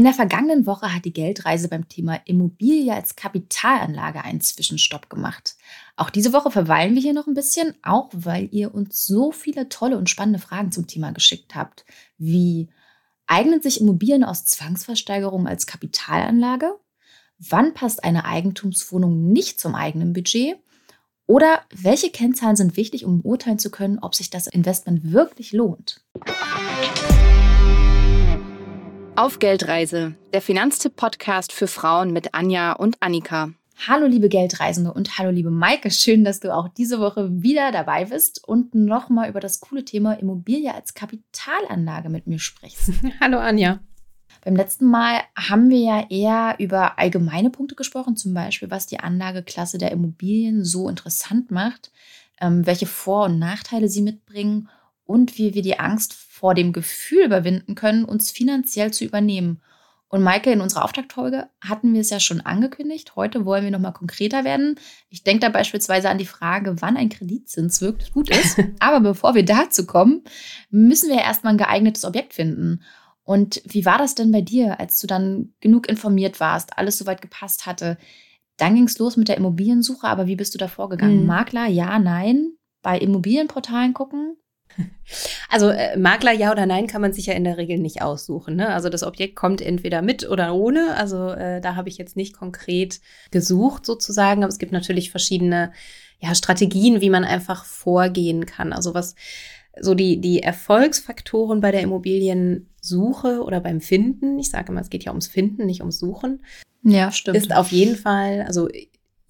In 0.00 0.04
der 0.04 0.14
vergangenen 0.14 0.64
Woche 0.64 0.94
hat 0.94 1.04
die 1.04 1.12
Geldreise 1.12 1.68
beim 1.68 1.86
Thema 1.86 2.22
Immobilie 2.24 2.90
als 2.90 3.16
Kapitalanlage 3.16 4.24
einen 4.24 4.40
Zwischenstopp 4.40 5.10
gemacht. 5.10 5.56
Auch 5.94 6.08
diese 6.08 6.32
Woche 6.32 6.50
verweilen 6.50 6.94
wir 6.94 7.02
hier 7.02 7.12
noch 7.12 7.26
ein 7.26 7.34
bisschen, 7.34 7.74
auch 7.82 8.08
weil 8.14 8.48
ihr 8.50 8.74
uns 8.74 9.04
so 9.04 9.30
viele 9.30 9.68
tolle 9.68 9.98
und 9.98 10.08
spannende 10.08 10.38
Fragen 10.38 10.72
zum 10.72 10.86
Thema 10.86 11.12
geschickt 11.12 11.54
habt. 11.54 11.84
Wie 12.16 12.70
eignen 13.26 13.60
sich 13.60 13.78
Immobilien 13.78 14.24
aus 14.24 14.46
Zwangsversteigerung 14.46 15.46
als 15.46 15.66
Kapitalanlage? 15.66 16.72
Wann 17.38 17.74
passt 17.74 18.02
eine 18.02 18.24
Eigentumswohnung 18.24 19.30
nicht 19.30 19.60
zum 19.60 19.74
eigenen 19.74 20.14
Budget? 20.14 20.56
Oder 21.26 21.60
welche 21.74 22.08
Kennzahlen 22.08 22.56
sind 22.56 22.78
wichtig, 22.78 23.04
um 23.04 23.20
beurteilen 23.20 23.58
zu 23.58 23.70
können, 23.70 23.98
ob 23.98 24.14
sich 24.14 24.30
das 24.30 24.46
Investment 24.46 25.12
wirklich 25.12 25.52
lohnt? 25.52 26.02
Auf 29.16 29.38
Geldreise, 29.38 30.14
der 30.32 30.40
Finanztipp-Podcast 30.40 31.52
für 31.52 31.66
Frauen 31.66 32.12
mit 32.12 32.34
Anja 32.34 32.72
und 32.72 32.96
Annika. 33.00 33.50
Hallo 33.86 34.06
liebe 34.06 34.28
Geldreisende 34.28 34.92
und 34.92 35.18
hallo 35.18 35.30
liebe 35.30 35.50
Maike, 35.50 35.90
schön, 35.90 36.24
dass 36.24 36.40
du 36.40 36.54
auch 36.54 36.68
diese 36.68 37.00
Woche 37.00 37.28
wieder 37.42 37.72
dabei 37.72 38.06
bist 38.06 38.46
und 38.46 38.74
nochmal 38.74 39.28
über 39.28 39.40
das 39.40 39.60
coole 39.60 39.84
Thema 39.84 40.14
Immobilie 40.14 40.74
als 40.74 40.94
Kapitalanlage 40.94 42.08
mit 42.08 42.26
mir 42.26 42.38
sprichst. 42.38 42.92
hallo 43.20 43.38
Anja. 43.38 43.80
Beim 44.42 44.56
letzten 44.56 44.86
Mal 44.86 45.20
haben 45.36 45.68
wir 45.68 45.80
ja 45.80 46.06
eher 46.08 46.56
über 46.58 46.98
allgemeine 46.98 47.50
Punkte 47.50 47.74
gesprochen, 47.74 48.16
zum 48.16 48.32
Beispiel, 48.32 48.70
was 48.70 48.86
die 48.86 49.00
Anlageklasse 49.00 49.76
der 49.76 49.92
Immobilien 49.92 50.64
so 50.64 50.88
interessant 50.88 51.50
macht, 51.50 51.90
ähm, 52.40 52.64
welche 52.64 52.86
Vor- 52.86 53.26
und 53.26 53.38
Nachteile 53.38 53.88
sie 53.88 54.02
mitbringen 54.02 54.68
und 55.10 55.38
wie 55.38 55.54
wir 55.54 55.62
die 55.62 55.80
Angst 55.80 56.14
vor 56.14 56.54
dem 56.54 56.72
Gefühl 56.72 57.24
überwinden 57.24 57.74
können, 57.74 58.04
uns 58.04 58.30
finanziell 58.30 58.92
zu 58.92 59.04
übernehmen. 59.04 59.60
Und 60.06 60.22
Maike, 60.22 60.52
in 60.52 60.60
unserer 60.60 60.84
Auftaktfolge 60.84 61.48
hatten 61.60 61.94
wir 61.94 62.00
es 62.00 62.10
ja 62.10 62.20
schon 62.20 62.40
angekündigt. 62.40 63.16
Heute 63.16 63.44
wollen 63.44 63.64
wir 63.64 63.72
nochmal 63.72 63.92
konkreter 63.92 64.44
werden. 64.44 64.76
Ich 65.08 65.24
denke 65.24 65.40
da 65.40 65.48
beispielsweise 65.48 66.10
an 66.10 66.18
die 66.18 66.26
Frage, 66.26 66.76
wann 66.80 66.96
ein 66.96 67.08
Kreditzins 67.08 67.80
wirklich 67.80 68.12
gut 68.12 68.30
ist. 68.30 68.56
Aber 68.78 69.00
bevor 69.00 69.34
wir 69.34 69.44
dazu 69.44 69.84
kommen, 69.84 70.22
müssen 70.70 71.08
wir 71.08 71.16
ja 71.16 71.22
erstmal 71.22 71.54
ein 71.54 71.58
geeignetes 71.58 72.04
Objekt 72.04 72.32
finden. 72.32 72.84
Und 73.24 73.62
wie 73.64 73.84
war 73.84 73.98
das 73.98 74.14
denn 74.14 74.30
bei 74.30 74.42
dir, 74.42 74.78
als 74.78 75.00
du 75.00 75.08
dann 75.08 75.54
genug 75.58 75.88
informiert 75.88 76.38
warst, 76.38 76.78
alles 76.78 76.98
soweit 76.98 77.20
gepasst 77.20 77.66
hatte? 77.66 77.98
Dann 78.58 78.76
ging 78.76 78.84
es 78.84 78.98
los 79.00 79.16
mit 79.16 79.26
der 79.26 79.38
Immobiliensuche, 79.38 80.06
aber 80.06 80.28
wie 80.28 80.36
bist 80.36 80.54
du 80.54 80.58
da 80.58 80.68
vorgegangen? 80.68 81.22
Mhm. 81.22 81.26
Makler, 81.26 81.66
ja, 81.66 81.98
nein? 81.98 82.52
Bei 82.80 82.96
Immobilienportalen 82.96 83.92
gucken? 83.92 84.36
Also 85.50 85.68
äh, 85.68 85.96
Makler 85.98 86.32
ja 86.32 86.52
oder 86.52 86.64
nein 86.64 86.86
kann 86.86 87.02
man 87.02 87.12
sich 87.12 87.26
ja 87.26 87.34
in 87.34 87.42
der 87.42 87.58
Regel 87.58 87.78
nicht 87.78 88.02
aussuchen. 88.02 88.54
Ne? 88.54 88.68
Also 88.68 88.88
das 88.88 89.02
Objekt 89.02 89.34
kommt 89.34 89.60
entweder 89.60 90.00
mit 90.00 90.28
oder 90.28 90.54
ohne. 90.54 90.94
Also 90.96 91.30
äh, 91.30 91.60
da 91.60 91.74
habe 91.74 91.88
ich 91.88 91.98
jetzt 91.98 92.16
nicht 92.16 92.34
konkret 92.34 93.00
gesucht 93.32 93.84
sozusagen, 93.84 94.44
aber 94.44 94.52
es 94.52 94.58
gibt 94.58 94.72
natürlich 94.72 95.10
verschiedene 95.10 95.72
ja, 96.20 96.34
Strategien, 96.36 97.00
wie 97.00 97.10
man 97.10 97.24
einfach 97.24 97.64
vorgehen 97.64 98.46
kann. 98.46 98.72
Also 98.72 98.94
was 98.94 99.16
so 99.80 99.94
die, 99.94 100.20
die 100.20 100.42
Erfolgsfaktoren 100.42 101.60
bei 101.60 101.72
der 101.72 101.80
Immobiliensuche 101.80 103.42
oder 103.42 103.60
beim 103.60 103.80
Finden, 103.80 104.38
ich 104.38 104.50
sage 104.50 104.70
immer, 104.70 104.80
es 104.80 104.90
geht 104.90 105.04
ja 105.04 105.10
ums 105.10 105.26
Finden, 105.26 105.66
nicht 105.66 105.80
ums 105.80 105.98
Suchen. 105.98 106.44
Ja, 106.82 107.10
stimmt. 107.10 107.36
Ist 107.36 107.54
auf 107.54 107.72
jeden 107.72 107.96
Fall, 107.96 108.42
also 108.46 108.68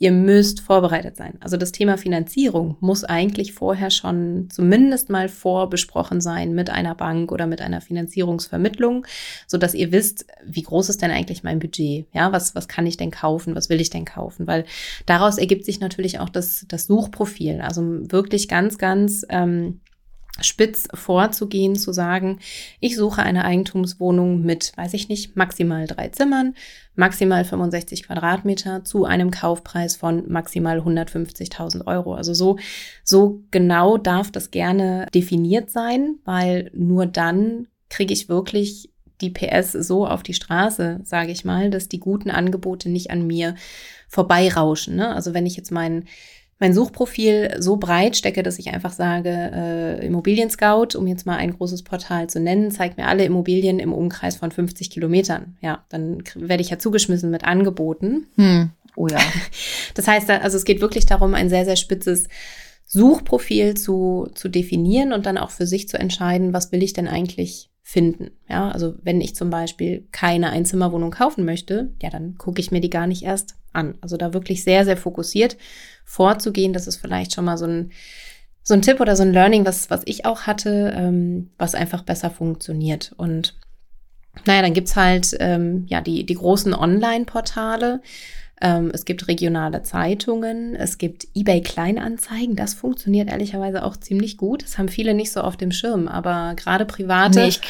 ihr 0.01 0.13
müsst 0.13 0.61
vorbereitet 0.61 1.19
sein. 1.19 1.35
Also 1.41 1.59
das 1.59 1.73
Thema 1.73 1.99
Finanzierung 1.99 2.77
muss 2.81 3.05
eigentlich 3.05 3.53
vorher 3.53 3.91
schon 3.91 4.49
zumindest 4.51 5.11
mal 5.11 5.29
vorbesprochen 5.29 6.23
sein 6.23 6.55
mit 6.55 6.71
einer 6.71 6.95
Bank 6.95 7.31
oder 7.31 7.47
mit 7.47 7.61
einer 7.61 7.83
Finanzierungsvermittlung, 7.83 9.07
so 9.47 9.59
dass 9.59 9.75
ihr 9.75 9.93
wisst, 9.93 10.25
wie 10.43 10.63
groß 10.63 10.89
ist 10.89 11.03
denn 11.03 11.11
eigentlich 11.11 11.45
mein 11.45 11.59
Budget? 11.59 12.07
Ja, 12.15 12.33
was, 12.33 12.55
was 12.55 12.67
kann 12.67 12.87
ich 12.87 12.97
denn 12.97 13.11
kaufen? 13.11 13.55
Was 13.55 13.69
will 13.69 13.79
ich 13.79 13.91
denn 13.91 14.07
kaufen? 14.07 14.47
Weil 14.47 14.65
daraus 15.05 15.37
ergibt 15.37 15.67
sich 15.67 15.81
natürlich 15.81 16.19
auch 16.19 16.31
das, 16.31 16.65
das 16.67 16.87
Suchprofil. 16.87 17.61
Also 17.61 17.83
wirklich 18.11 18.49
ganz, 18.49 18.79
ganz 18.79 19.27
ähm, 19.29 19.81
spitz 20.43 20.89
vorzugehen, 20.95 21.77
zu 21.77 21.93
sagen, 21.93 22.39
ich 22.81 22.97
suche 22.97 23.23
eine 23.23 23.45
Eigentumswohnung 23.45 24.43
mit, 24.43 24.73
weiß 24.77 24.95
ich 24.95 25.09
nicht, 25.09 25.37
maximal 25.37 25.87
drei 25.87 26.09
Zimmern, 26.09 26.55
maximal 26.95 27.45
65 27.45 28.05
Quadratmeter 28.05 28.85
zu 28.85 29.05
einem 29.05 29.31
Kaufpreis 29.31 29.97
von 29.97 30.31
maximal 30.31 30.81
150.000 30.81 31.87
Euro. 31.87 32.15
Also 32.15 32.35
so, 32.35 32.59
so 33.05 33.43
genau 33.51 33.97
darf 33.97 34.31
das 34.31 34.51
gerne 34.51 35.07
definiert 35.15 35.71
sein, 35.71 36.17
weil 36.25 36.71
nur 36.75 37.07
dann 37.07 37.69
kriege 37.89 38.13
ich 38.13 38.29
wirklich 38.29 38.91
die 39.21 39.31
PS 39.31 39.73
so 39.73 40.07
auf 40.07 40.23
die 40.23 40.35
Straße, 40.35 41.01
sage 41.05 41.33
ich 41.33 41.45
mal, 41.45 41.71
dass 41.71 41.89
die 41.89 42.01
guten 42.01 42.31
Angebote 42.31 42.89
nicht 42.89 43.11
an 43.11 43.27
mir 43.27 43.55
vorbeirauschen. 44.09 44.97
Ne? 44.97 45.15
Also 45.15 45.35
wenn 45.35 45.47
ich 45.47 45.57
jetzt 45.57 45.71
meinen 45.71 46.07
mein 46.61 46.75
Suchprofil 46.75 47.57
so 47.59 47.79
breit 47.79 48.17
stecke, 48.17 48.43
dass 48.43 48.59
ich 48.59 48.69
einfach 48.69 48.93
sage, 48.93 49.31
äh, 49.31 50.07
Immobilien 50.07 50.51
Scout, 50.51 50.97
um 50.97 51.07
jetzt 51.07 51.25
mal 51.25 51.37
ein 51.37 51.57
großes 51.57 51.83
Portal 51.83 52.29
zu 52.29 52.39
nennen, 52.39 52.71
zeigt 52.71 52.99
mir 52.99 53.07
alle 53.07 53.25
Immobilien 53.25 53.79
im 53.81 53.95
Umkreis 53.95 54.37
von 54.37 54.53
50 54.53 54.91
Kilometern. 54.91 55.57
Ja, 55.63 55.85
dann 55.89 56.23
werde 56.35 56.63
ich 56.63 56.69
ja 56.69 56.79
zugeschmissen 56.79 57.31
mit 57.31 57.45
Angeboten. 57.45 58.27
Hm. 58.37 58.71
Oh 58.95 59.09
ja. 59.09 59.19
Das 59.95 60.07
heißt, 60.07 60.31
also 60.31 60.57
es 60.57 60.65
geht 60.65 60.81
wirklich 60.81 61.05
darum, 61.05 61.35
ein 61.35 61.49
sehr, 61.49 61.65
sehr 61.65 61.77
spitzes 61.77 62.29
Suchprofil 62.87 63.77
zu, 63.77 64.29
zu 64.35 64.49
definieren 64.49 65.13
und 65.13 65.27
dann 65.27 65.39
auch 65.39 65.51
für 65.51 65.67
sich 65.67 65.89
zu 65.89 65.99
entscheiden, 65.99 66.53
was 66.53 66.71
will 66.73 66.83
ich 66.83 66.93
denn 66.93 67.09
eigentlich 67.09 67.70
finden. 67.83 68.31
Ja, 68.49 68.71
also 68.71 68.95
wenn 69.03 69.21
ich 69.21 69.35
zum 69.35 69.51
Beispiel 69.51 70.07
keine 70.13 70.51
Einzimmerwohnung 70.51 71.11
kaufen 71.11 71.45
möchte, 71.45 71.93
ja, 72.03 72.11
dann 72.11 72.37
gucke 72.39 72.61
ich 72.61 72.71
mir 72.71 72.81
die 72.81 72.91
gar 72.91 73.07
nicht 73.07 73.23
erst 73.23 73.57
an. 73.73 73.97
Also 74.01 74.17
da 74.17 74.33
wirklich 74.33 74.63
sehr, 74.65 74.85
sehr 74.85 74.97
fokussiert 74.97 75.57
vorzugehen. 76.05 76.73
Das 76.73 76.87
ist 76.87 76.97
vielleicht 76.97 77.35
schon 77.35 77.45
mal 77.45 77.57
so 77.57 77.67
ein, 77.67 77.93
so 78.63 78.75
ein 78.75 78.83
Tipp 78.83 79.01
oder 79.01 79.17
so 79.17 79.23
ein 79.23 79.33
Learning, 79.33 79.65
was, 79.65 79.91
was 79.91 80.03
ich 80.05 80.25
auch 80.25 80.43
hatte, 80.43 80.93
ähm, 80.97 81.51
was 81.59 81.75
einfach 81.75 82.03
besser 82.03 82.31
funktioniert. 82.31 83.13
Und 83.17 83.57
naja, 84.47 84.63
dann 84.63 84.75
gibt's 84.75 84.97
halt 84.97 85.37
ähm, 85.41 85.87
ja 85.89 86.01
die, 86.01 86.25
die 86.25 86.35
großen 86.35 86.75
Online-Portale. 86.75 88.03
Ähm, 88.61 88.91
es 88.93 89.05
gibt 89.05 89.27
regionale 89.29 89.83
Zeitungen, 89.83 90.75
es 90.75 90.99
gibt 90.99 91.29
eBay 91.35 91.63
Kleinanzeigen. 91.63 92.57
Das 92.57 92.75
funktioniert 92.75 93.31
ehrlicherweise 93.31 93.85
auch 93.85 93.97
ziemlich 93.97 94.37
gut. 94.37 94.63
Das 94.63 94.77
haben 94.77 94.89
viele 94.89 95.15
nicht 95.15 95.33
so 95.33 95.41
auf 95.41 95.57
dem 95.57 95.73
Schirm, 95.73 96.09
aber 96.09 96.55
gerade 96.57 96.85
private. 96.85 97.41
Nee, 97.41 97.49
ich, 97.49 97.61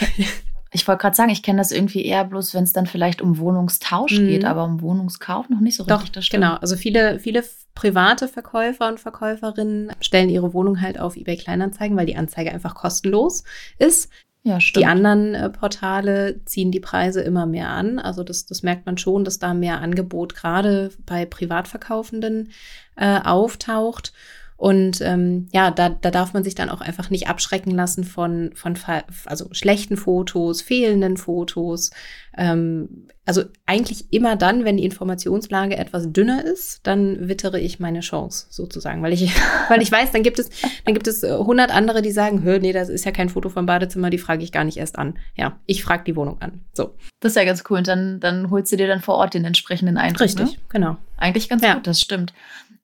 ich 0.73 0.89
wollte 0.89 1.03
gerade 1.03 1.17
sagen, 1.17 1.31
ich 1.31 1.43
kenne 1.43 1.59
das 1.59 1.73
irgendwie 1.73 2.05
eher 2.05 2.25
bloß, 2.25 2.55
wenn 2.55 2.65
es 2.65 2.73
dann 2.73 2.87
vielleicht 2.87 3.23
um 3.23 3.39
Wohnungstausch 3.39 4.19
mhm. 4.19 4.29
geht, 4.29 4.45
aber 4.45 4.65
um 4.65 4.81
Wohnungskauf 4.81 5.49
noch 5.49 5.61
nicht 5.61 5.77
so 5.77 5.85
Doch, 5.85 6.01
richtig. 6.01 6.13
Das 6.13 6.27
stimmt. 6.27 6.45
Genau, 6.45 6.57
also 6.57 6.77
viele, 6.77 7.21
viele 7.21 7.45
private 7.75 8.29
Verkäufer 8.29 8.89
und 8.89 9.01
Verkäuferinnen 9.01 9.93
stellen 10.01 10.29
ihre 10.29 10.55
Wohnung 10.55 10.81
halt 10.81 10.99
auf 10.99 11.17
eBay 11.17 11.37
Kleinanzeigen, 11.37 11.97
weil 11.97 12.07
die 12.07 12.17
Anzeige 12.17 12.53
einfach 12.53 12.75
kostenlos 12.75 13.45
ist. 13.79 14.11
Ja, 14.43 14.59
stimmt. 14.61 14.83
Die 14.83 14.87
anderen 14.87 15.35
äh, 15.35 15.51
Portale 15.51 16.41
ziehen 16.47 16.71
die 16.73 16.81
Preise 16.81 17.21
immer 17.21 17.45
mehr 17.47 17.69
an. 17.69 17.99
Also 17.99 18.25
das, 18.25 18.47
das 18.47 18.63
merkt 18.63 18.87
man 18.87 18.97
schon, 18.97 19.25
dass 19.25 19.39
da 19.39 19.53
mehr 19.53 19.81
Angebot 19.81 20.35
gerade 20.35 20.91
bei 21.05 21.27
Privatverkaufenden 21.27 22.51
äh, 22.97 23.21
auftaucht. 23.21 24.13
Und 24.61 25.01
ähm, 25.01 25.49
ja, 25.53 25.71
da, 25.71 25.89
da 25.89 26.11
darf 26.11 26.35
man 26.35 26.45
sich 26.45 26.55
dann 26.55 26.69
auch 26.69 26.83
einfach 26.83 27.09
nicht 27.09 27.29
abschrecken 27.29 27.71
lassen 27.71 28.05
von, 28.05 28.51
von 28.55 28.77
also 29.25 29.49
schlechten 29.53 29.97
Fotos, 29.97 30.61
fehlenden 30.61 31.17
Fotos. 31.17 31.93
Ähm, 32.37 33.09
also 33.25 33.45
eigentlich 33.65 34.13
immer 34.13 34.37
dann, 34.37 34.67
wenn 34.67 34.77
die 34.77 34.85
Informationslage 34.85 35.79
etwas 35.79 36.13
dünner 36.13 36.45
ist, 36.45 36.87
dann 36.87 37.27
wittere 37.27 37.59
ich 37.59 37.81
meine 37.81 38.01
Chance 38.01 38.49
sozusagen, 38.51 39.03
weil 39.03 39.15
ich, 39.15 39.33
weil 39.71 39.81
ich 39.81 39.91
weiß, 39.91 40.13
dann 40.13 40.23
gibt 40.23 40.39
es, 40.39 40.51
dann 40.85 40.93
gibt 40.93 41.07
es 41.07 41.23
äh, 41.23 41.39
hundert 41.39 41.75
andere, 41.75 42.03
die 42.03 42.13
sagen, 42.13 42.43
hör, 42.43 42.59
nee, 42.59 42.75
das 42.75 42.91
ist 42.91 43.07
ja 43.07 43.13
kein 43.13 43.31
Foto 43.31 43.49
vom 43.49 43.65
Badezimmer, 43.65 44.11
die 44.11 44.19
frage 44.19 44.45
ich 44.45 44.53
gar 44.53 44.65
nicht 44.65 44.77
erst 44.77 44.99
an. 44.99 45.19
Ja, 45.37 45.59
ich 45.65 45.83
frage 45.83 46.05
die 46.05 46.17
Wohnung 46.17 46.43
an. 46.43 46.61
So. 46.75 46.95
Das 47.21 47.33
ist 47.33 47.37
ja 47.37 47.45
ganz 47.45 47.65
cool. 47.71 47.79
Und 47.79 47.89
dann, 47.89 48.21
dann 48.21 48.51
holst 48.51 48.71
du 48.73 48.77
dir 48.77 48.89
dann 48.89 49.01
vor 49.01 49.15
Ort 49.15 49.33
den 49.33 49.47
entsprechenden 49.47 49.97
Eindruck. 49.97 50.21
Richtig, 50.21 50.53
ne? 50.53 50.59
genau. 50.69 50.99
Eigentlich 51.17 51.49
ganz 51.49 51.63
ja. 51.63 51.73
gut, 51.73 51.87
das 51.87 51.99
stimmt. 51.99 52.35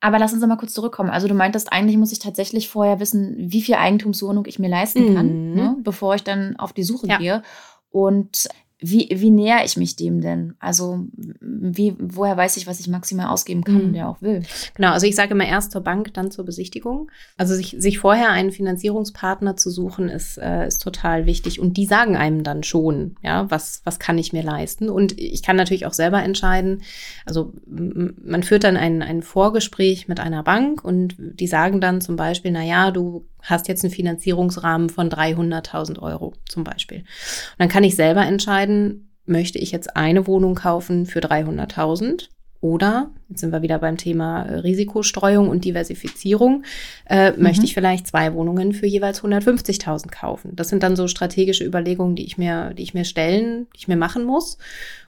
Aber 0.00 0.18
lass 0.18 0.32
uns 0.32 0.44
mal 0.46 0.56
kurz 0.56 0.74
zurückkommen. 0.74 1.10
Also 1.10 1.26
du 1.26 1.34
meintest, 1.34 1.72
eigentlich 1.72 1.96
muss 1.96 2.12
ich 2.12 2.18
tatsächlich 2.18 2.68
vorher 2.68 3.00
wissen, 3.00 3.34
wie 3.38 3.62
viel 3.62 3.76
Eigentumswohnung 3.76 4.44
ich 4.46 4.58
mir 4.58 4.68
leisten 4.68 5.14
kann, 5.14 5.50
mhm. 5.50 5.54
ne, 5.54 5.76
bevor 5.80 6.14
ich 6.14 6.22
dann 6.22 6.56
auf 6.56 6.72
die 6.72 6.84
Suche 6.84 7.06
ja. 7.06 7.18
gehe. 7.18 7.42
Und 7.90 8.48
wie, 8.78 9.08
wie 9.10 9.30
näher 9.30 9.64
ich 9.64 9.78
mich 9.78 9.96
dem 9.96 10.20
denn? 10.20 10.54
Also, 10.58 11.06
wie, 11.40 11.94
woher 11.98 12.36
weiß 12.36 12.58
ich, 12.58 12.66
was 12.66 12.78
ich 12.78 12.88
maximal 12.88 13.28
ausgeben 13.28 13.64
kann 13.64 13.76
mhm. 13.76 13.80
und 13.80 13.92
der 13.94 14.08
auch 14.08 14.20
will? 14.20 14.42
Genau, 14.74 14.92
also 14.92 15.06
ich 15.06 15.16
sage 15.16 15.32
immer 15.32 15.46
erst 15.46 15.72
zur 15.72 15.80
Bank, 15.80 16.12
dann 16.12 16.30
zur 16.30 16.44
Besichtigung. 16.44 17.10
Also 17.38 17.54
sich, 17.54 17.76
sich 17.78 17.98
vorher 17.98 18.30
einen 18.30 18.52
Finanzierungspartner 18.52 19.56
zu 19.56 19.70
suchen, 19.70 20.10
ist, 20.10 20.36
äh, 20.36 20.66
ist 20.66 20.82
total 20.82 21.24
wichtig. 21.24 21.58
Und 21.58 21.78
die 21.78 21.86
sagen 21.86 22.16
einem 22.16 22.42
dann 22.42 22.62
schon, 22.64 23.16
ja, 23.22 23.50
was, 23.50 23.80
was 23.84 23.98
kann 23.98 24.18
ich 24.18 24.34
mir 24.34 24.42
leisten? 24.42 24.90
Und 24.90 25.18
ich 25.18 25.42
kann 25.42 25.56
natürlich 25.56 25.86
auch 25.86 25.94
selber 25.94 26.22
entscheiden. 26.22 26.82
Also 27.24 27.54
man 27.66 28.42
führt 28.42 28.64
dann 28.64 28.76
ein, 28.76 29.00
ein 29.00 29.22
Vorgespräch 29.22 30.06
mit 30.06 30.20
einer 30.20 30.42
Bank 30.42 30.84
und 30.84 31.14
die 31.18 31.46
sagen 31.46 31.80
dann 31.80 32.02
zum 32.02 32.16
Beispiel, 32.16 32.50
na 32.50 32.62
ja, 32.62 32.90
du 32.90 33.24
hast 33.46 33.68
jetzt 33.68 33.84
einen 33.84 33.92
Finanzierungsrahmen 33.92 34.90
von 34.90 35.08
300.000 35.08 36.00
Euro 36.00 36.34
zum 36.48 36.64
Beispiel. 36.64 36.98
Und 36.98 37.58
dann 37.58 37.68
kann 37.68 37.84
ich 37.84 37.96
selber 37.96 38.24
entscheiden, 38.24 39.14
möchte 39.24 39.58
ich 39.58 39.72
jetzt 39.72 39.96
eine 39.96 40.26
Wohnung 40.26 40.54
kaufen 40.54 41.06
für 41.06 41.20
300.000 41.20 42.28
oder, 42.66 43.10
jetzt 43.28 43.40
sind 43.40 43.52
wir 43.52 43.62
wieder 43.62 43.78
beim 43.78 43.96
Thema 43.96 44.42
äh, 44.42 44.58
Risikostreuung 44.58 45.48
und 45.48 45.64
Diversifizierung, 45.64 46.64
äh, 47.08 47.30
mhm. 47.30 47.42
möchte 47.42 47.64
ich 47.64 47.74
vielleicht 47.74 48.08
zwei 48.08 48.34
Wohnungen 48.34 48.72
für 48.72 48.86
jeweils 48.86 49.22
150.000 49.22 50.10
kaufen. 50.10 50.56
Das 50.56 50.68
sind 50.68 50.82
dann 50.82 50.96
so 50.96 51.06
strategische 51.06 51.64
Überlegungen, 51.64 52.16
die 52.16 52.24
ich 52.24 52.38
mir, 52.38 52.74
die 52.74 52.82
ich 52.82 52.92
mir 52.92 53.04
stellen, 53.04 53.68
die 53.74 53.78
ich 53.78 53.88
mir 53.88 53.96
machen 53.96 54.24
muss. 54.24 54.58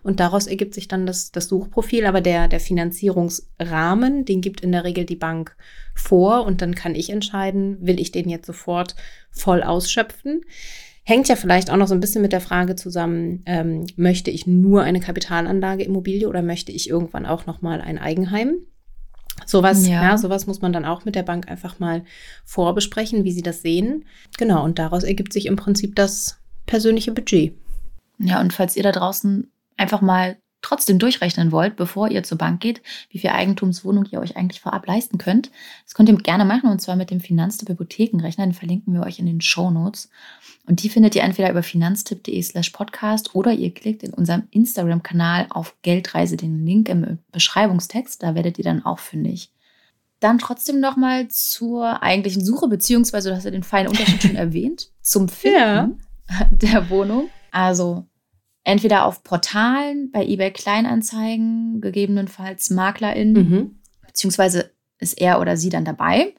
Und 0.05 0.21
daraus 0.21 0.47
ergibt 0.47 0.75
sich 0.75 0.87
dann 0.87 1.05
das, 1.05 1.33
das 1.33 1.49
Suchprofil. 1.49 2.07
Aber 2.07 2.21
der, 2.21 2.47
der 2.47 2.61
Finanzierungsrahmen, 2.61 4.25
den 4.25 4.41
gibt 4.41 4.61
in 4.61 4.71
der 4.71 4.85
Regel 4.85 5.05
die 5.05 5.17
Bank 5.17 5.57
vor 5.95 6.47
und 6.47 6.63
dann 6.63 6.77
kann 6.77 6.95
ich 6.95 7.11
entscheiden, 7.11 7.79
will 7.81 7.99
ich 7.99 8.13
den 8.13 8.29
jetzt 8.29 8.47
sofort 8.47 8.95
voll 9.33 9.65
ausschöpfen. 9.65 10.43
Hängt 11.09 11.27
ja 11.27 11.37
vielleicht 11.37 11.71
auch 11.71 11.79
noch 11.79 11.89
so 11.89 11.95
ein 11.95 12.01
bisschen 12.01 12.21
mit 12.21 12.35
der 12.35 12.43
Frage 12.43 12.77
zusammen, 12.77 13.43
ähm, 13.47 13.87
möchte 13.97 14.31
ich 14.31 14.47
nur 14.47 14.83
eine 14.83 15.01
Kapitalanlage 15.01 15.83
Immobilie 15.83 16.29
oder 16.29 16.43
möchte 16.43 16.71
ich 16.71 16.91
irgendwann 16.91 17.25
auch 17.25 17.47
noch 17.47 17.63
mal 17.63 17.81
ein 17.81 17.97
Eigenheim? 17.97 18.57
Sowas, 19.47 19.89
ja. 19.89 20.03
ja, 20.03 20.19
sowas 20.19 20.47
muss 20.47 20.61
man 20.61 20.75
dann 20.75 20.85
auch 20.85 21.07
mit 21.07 21.15
der 21.15 21.23
Bank 21.23 21.49
einfach 21.49 21.79
mal 21.79 22.05
vorbesprechen, 22.45 23.25
wie 23.25 23.33
sie 23.33 23.41
das 23.41 23.63
sehen. 23.63 24.05
Genau, 24.37 24.63
und 24.63 24.79
daraus 24.79 25.03
ergibt 25.03 25.33
sich 25.33 25.47
im 25.47 25.57
Prinzip 25.57 25.97
das 25.97 26.41
persönliche 26.67 27.13
Budget. 27.13 27.55
Ja, 28.19 28.39
und 28.43 28.53
falls 28.53 28.77
ihr 28.77 28.83
da 28.83 28.93
draußen 28.93 29.51
einfach 29.79 30.03
mal 30.03 30.37
trotzdem 30.63 30.99
durchrechnen 30.99 31.53
wollt, 31.53 31.77
bevor 31.77 32.11
ihr 32.11 32.23
zur 32.23 32.39
Bank 32.39 32.61
geht, 32.61 32.83
wie 33.11 33.19
viel 33.19 33.31
Eigentumswohnung 33.31 34.07
ihr 34.11 34.21
euch 34.21 34.37
eigentlich 34.37 34.61
vorab 34.61 34.87
leisten 34.87 35.19
könnt, 35.19 35.51
das 35.85 35.95
könnt 35.95 36.09
ihr 36.09 36.17
gerne 36.17 36.45
machen 36.45 36.71
und 36.71 36.81
zwar 36.81 36.97
mit 36.97 37.11
dem 37.11 37.21
Finanztipp 37.21 37.69
Hypothekenrechner, 37.69 38.45
den 38.45 38.55
verlinken 38.55 38.95
wir 38.95 39.03
euch 39.03 39.19
in 39.19 39.27
den 39.27 39.41
Show 39.41 39.71
Notes. 39.71 40.11
Und 40.67 40.83
die 40.83 40.89
findet 40.89 41.15
ihr 41.15 41.23
entweder 41.23 41.51
über 41.51 41.63
finanztipp.de 41.63 42.43
slash 42.43 42.71
podcast 42.71 43.35
oder 43.35 43.53
ihr 43.53 43.73
klickt 43.73 44.03
in 44.03 44.13
unserem 44.13 44.45
Instagram-Kanal 44.51 45.47
auf 45.51 45.77
Geldreise 45.83 46.37
den 46.37 46.67
Link 46.67 46.89
im 46.89 47.19
Beschreibungstext. 47.33 48.23
Da 48.23 48.35
werdet 48.35 48.59
ihr 48.59 48.65
dann 48.65 48.85
auch 48.85 48.99
fündig. 48.99 49.51
Dann 50.21 50.39
trotzdem 50.39 50.81
nochmal 50.81 51.29
zur 51.29 52.03
eigentlichen 52.03 52.45
Suche, 52.45 52.69
beziehungsweise 52.69 53.31
du 53.31 53.37
hast 53.37 53.45
ja 53.45 53.51
den 53.51 53.63
feinen 53.63 53.89
Unterschied 53.89 54.21
schon 54.21 54.37
erwähnt, 54.37 54.91
zum 55.01 55.29
Finden 55.29 55.57
ja. 55.59 55.91
der 56.51 56.91
Wohnung. 56.91 57.31
Also 57.51 58.08
entweder 58.69 59.05
auf 59.05 59.25
Portalen, 59.25 60.11
bei 60.11 60.25
eBay 60.27 60.53
Kleinanzeigen, 60.53 61.81
gegebenenfalls 61.81 62.71
MaklerInnen, 62.71 63.35
mhm. 63.35 63.81
beziehungsweise 64.07 64.71
ist 64.99 65.21
er 65.21 65.41
oder 65.41 65.57
sie 65.57 65.71
dann 65.71 65.85
dabei 65.85 66.35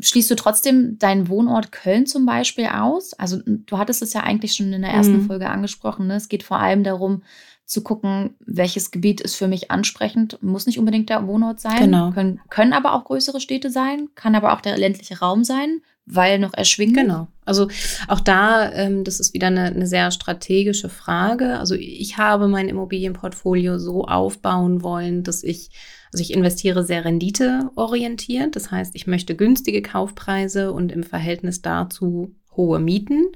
schließt 0.00 0.30
du 0.30 0.34
trotzdem 0.34 0.98
deinen 0.98 1.28
Wohnort 1.28 1.72
Köln 1.72 2.06
zum 2.06 2.26
Beispiel 2.26 2.66
aus? 2.66 3.14
Also 3.14 3.38
du 3.44 3.78
hattest 3.78 4.02
es 4.02 4.12
ja 4.12 4.22
eigentlich 4.22 4.54
schon 4.54 4.72
in 4.72 4.82
der 4.82 4.90
ersten 4.90 5.22
mhm. 5.22 5.26
Folge 5.26 5.48
angesprochen. 5.48 6.06
Ne? 6.06 6.16
Es 6.16 6.28
geht 6.28 6.42
vor 6.42 6.58
allem 6.58 6.84
darum 6.84 7.22
zu 7.64 7.82
gucken, 7.82 8.36
welches 8.40 8.90
Gebiet 8.90 9.20
ist 9.20 9.36
für 9.36 9.48
mich 9.48 9.70
ansprechend. 9.70 10.42
Muss 10.42 10.66
nicht 10.66 10.78
unbedingt 10.78 11.10
der 11.10 11.26
Wohnort 11.26 11.60
sein. 11.60 11.78
Genau. 11.78 12.10
Können, 12.12 12.40
können 12.48 12.72
aber 12.72 12.94
auch 12.94 13.04
größere 13.04 13.40
Städte 13.40 13.70
sein, 13.70 14.08
kann 14.14 14.34
aber 14.34 14.54
auch 14.54 14.60
der 14.60 14.78
ländliche 14.78 15.18
Raum 15.18 15.44
sein, 15.44 15.80
weil 16.10 16.38
noch 16.38 16.54
erschwingend. 16.54 16.96
Genau. 16.96 17.28
Also 17.44 17.68
auch 18.08 18.20
da, 18.20 18.72
ähm, 18.72 19.04
das 19.04 19.20
ist 19.20 19.34
wieder 19.34 19.48
eine, 19.48 19.64
eine 19.64 19.86
sehr 19.86 20.10
strategische 20.10 20.88
Frage. 20.88 21.58
Also 21.58 21.74
ich 21.74 22.18
habe 22.18 22.48
mein 22.48 22.68
Immobilienportfolio 22.68 23.78
so 23.78 24.04
aufbauen 24.04 24.82
wollen, 24.82 25.22
dass 25.22 25.42
ich 25.42 25.70
also 26.12 26.22
ich 26.22 26.32
investiere 26.32 26.84
sehr 26.84 27.04
renditeorientiert. 27.04 28.56
Das 28.56 28.70
heißt, 28.70 28.94
ich 28.94 29.06
möchte 29.06 29.36
günstige 29.36 29.82
Kaufpreise 29.82 30.72
und 30.72 30.90
im 30.90 31.02
Verhältnis 31.02 31.60
dazu 31.60 32.34
hohe 32.56 32.80
Mieten. 32.80 33.26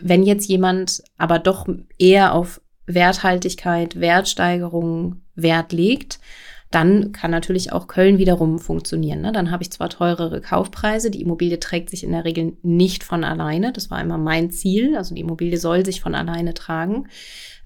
Wenn 0.00 0.22
jetzt 0.22 0.48
jemand 0.48 1.02
aber 1.18 1.38
doch 1.38 1.66
eher 1.98 2.34
auf 2.34 2.60
Werthaltigkeit, 2.86 3.98
Wertsteigerung 3.98 5.22
Wert 5.34 5.72
legt, 5.72 6.20
dann 6.74 7.12
kann 7.12 7.30
natürlich 7.30 7.72
auch 7.72 7.86
Köln 7.86 8.18
wiederum 8.18 8.58
funktionieren. 8.58 9.20
Ne? 9.20 9.32
Dann 9.32 9.50
habe 9.50 9.62
ich 9.62 9.70
zwar 9.70 9.88
teurere 9.88 10.40
Kaufpreise, 10.40 11.10
die 11.10 11.22
Immobilie 11.22 11.60
trägt 11.60 11.90
sich 11.90 12.02
in 12.02 12.12
der 12.12 12.24
Regel 12.24 12.56
nicht 12.62 13.04
von 13.04 13.22
alleine. 13.22 13.72
Das 13.72 13.90
war 13.90 14.00
immer 14.00 14.18
mein 14.18 14.50
Ziel. 14.50 14.96
Also 14.96 15.14
die 15.14 15.20
Immobilie 15.20 15.58
soll 15.58 15.84
sich 15.84 16.00
von 16.00 16.14
alleine 16.14 16.52
tragen. 16.52 17.06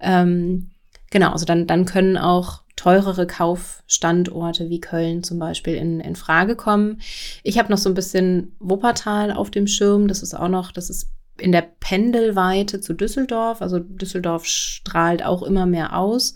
Ähm, 0.00 0.70
genau, 1.10 1.32
also 1.32 1.46
dann, 1.46 1.66
dann 1.66 1.86
können 1.86 2.18
auch 2.18 2.62
teurere 2.76 3.26
Kaufstandorte 3.26 4.68
wie 4.68 4.80
Köln 4.80 5.22
zum 5.22 5.38
Beispiel 5.38 5.74
in, 5.74 6.00
in 6.00 6.14
Frage 6.14 6.54
kommen. 6.54 7.00
Ich 7.42 7.58
habe 7.58 7.70
noch 7.70 7.78
so 7.78 7.88
ein 7.88 7.94
bisschen 7.94 8.52
Wuppertal 8.60 9.32
auf 9.32 9.50
dem 9.50 9.66
Schirm. 9.66 10.06
Das 10.08 10.22
ist 10.22 10.34
auch 10.34 10.48
noch, 10.48 10.70
das 10.70 10.90
ist 10.90 11.10
in 11.38 11.52
der 11.52 11.66
Pendelweite 11.80 12.80
zu 12.80 12.92
Düsseldorf. 12.92 13.62
Also 13.62 13.78
Düsseldorf 13.78 14.44
strahlt 14.44 15.24
auch 15.24 15.42
immer 15.42 15.66
mehr 15.66 15.96
aus, 15.96 16.34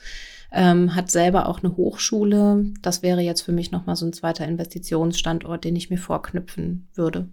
ähm, 0.52 0.94
hat 0.94 1.10
selber 1.10 1.48
auch 1.48 1.62
eine 1.62 1.76
Hochschule. 1.76 2.64
Das 2.82 3.02
wäre 3.02 3.20
jetzt 3.20 3.42
für 3.42 3.52
mich 3.52 3.70
nochmal 3.70 3.96
so 3.96 4.06
ein 4.06 4.12
zweiter 4.12 4.46
Investitionsstandort, 4.46 5.64
den 5.64 5.76
ich 5.76 5.90
mir 5.90 5.98
vorknüpfen 5.98 6.88
würde. 6.94 7.28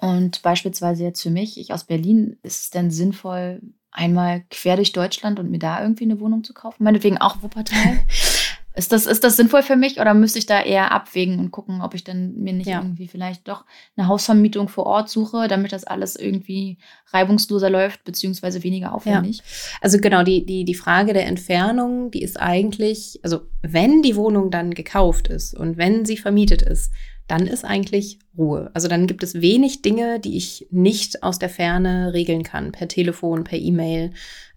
Und 0.00 0.42
beispielsweise 0.42 1.04
jetzt 1.04 1.22
für 1.22 1.30
mich, 1.30 1.60
ich 1.60 1.72
aus 1.72 1.84
Berlin, 1.84 2.36
ist 2.42 2.62
es 2.62 2.70
denn 2.70 2.90
sinnvoll, 2.90 3.60
einmal 3.92 4.42
quer 4.50 4.76
durch 4.76 4.92
Deutschland 4.92 5.38
und 5.38 5.50
mir 5.50 5.58
da 5.58 5.82
irgendwie 5.82 6.04
eine 6.04 6.18
Wohnung 6.18 6.42
zu 6.42 6.54
kaufen? 6.54 6.82
Meinetwegen 6.82 7.18
auch 7.18 7.42
Wuppertal? 7.42 8.00
Ist 8.74 8.92
das, 8.92 9.06
ist 9.06 9.22
das 9.22 9.36
sinnvoll 9.36 9.62
für 9.62 9.76
mich 9.76 10.00
oder 10.00 10.14
müsste 10.14 10.38
ich 10.38 10.46
da 10.46 10.62
eher 10.62 10.92
abwägen 10.92 11.38
und 11.38 11.50
gucken, 11.50 11.82
ob 11.82 11.94
ich 11.94 12.04
dann 12.04 12.34
mir 12.36 12.54
nicht 12.54 12.68
ja. 12.68 12.80
irgendwie 12.80 13.06
vielleicht 13.06 13.46
doch 13.46 13.64
eine 13.96 14.08
Hausvermietung 14.08 14.68
vor 14.68 14.86
Ort 14.86 15.10
suche, 15.10 15.46
damit 15.46 15.72
das 15.72 15.84
alles 15.84 16.16
irgendwie 16.16 16.78
reibungsloser 17.12 17.68
läuft, 17.68 18.04
beziehungsweise 18.04 18.62
weniger 18.62 18.94
aufwendig? 18.94 19.38
Ja. 19.38 19.44
Also 19.82 19.98
genau, 19.98 20.22
die, 20.22 20.46
die, 20.46 20.64
die 20.64 20.74
Frage 20.74 21.12
der 21.12 21.26
Entfernung, 21.26 22.10
die 22.10 22.22
ist 22.22 22.40
eigentlich, 22.40 23.20
also 23.22 23.42
wenn 23.60 24.02
die 24.02 24.16
Wohnung 24.16 24.50
dann 24.50 24.72
gekauft 24.72 25.28
ist 25.28 25.54
und 25.54 25.76
wenn 25.76 26.06
sie 26.06 26.16
vermietet 26.16 26.62
ist, 26.62 26.92
dann 27.32 27.46
ist 27.46 27.64
eigentlich 27.64 28.18
Ruhe. 28.36 28.70
Also 28.74 28.88
dann 28.88 29.06
gibt 29.06 29.22
es 29.22 29.40
wenig 29.40 29.80
Dinge, 29.80 30.20
die 30.20 30.36
ich 30.36 30.66
nicht 30.70 31.22
aus 31.22 31.38
der 31.38 31.48
Ferne 31.48 32.12
regeln 32.12 32.42
kann, 32.42 32.72
per 32.72 32.88
Telefon, 32.88 33.42
per 33.42 33.58
E-Mail 33.58 34.10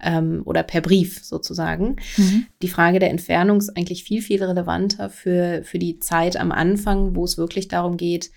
ähm, 0.04 0.42
oder 0.44 0.62
per 0.62 0.82
Brief 0.82 1.24
sozusagen. 1.24 1.96
Mhm. 2.18 2.48
Die 2.62 2.68
Frage 2.68 3.00
der 3.00 3.12
Entfernung 3.12 3.60
ist 3.60 3.78
eigentlich 3.78 4.04
viel, 4.04 4.22
viel 4.22 4.44
relevanter 4.44 5.10
für, 5.10 5.62
für 5.64 5.80
die 5.80 6.00
Zeit 6.00 6.36
am 6.36 6.52
Anfang, 6.52 7.16
wo 7.16 7.24
es 7.24 7.38
wirklich 7.38 7.70
darum 7.70 7.96
geht, 7.96 8.30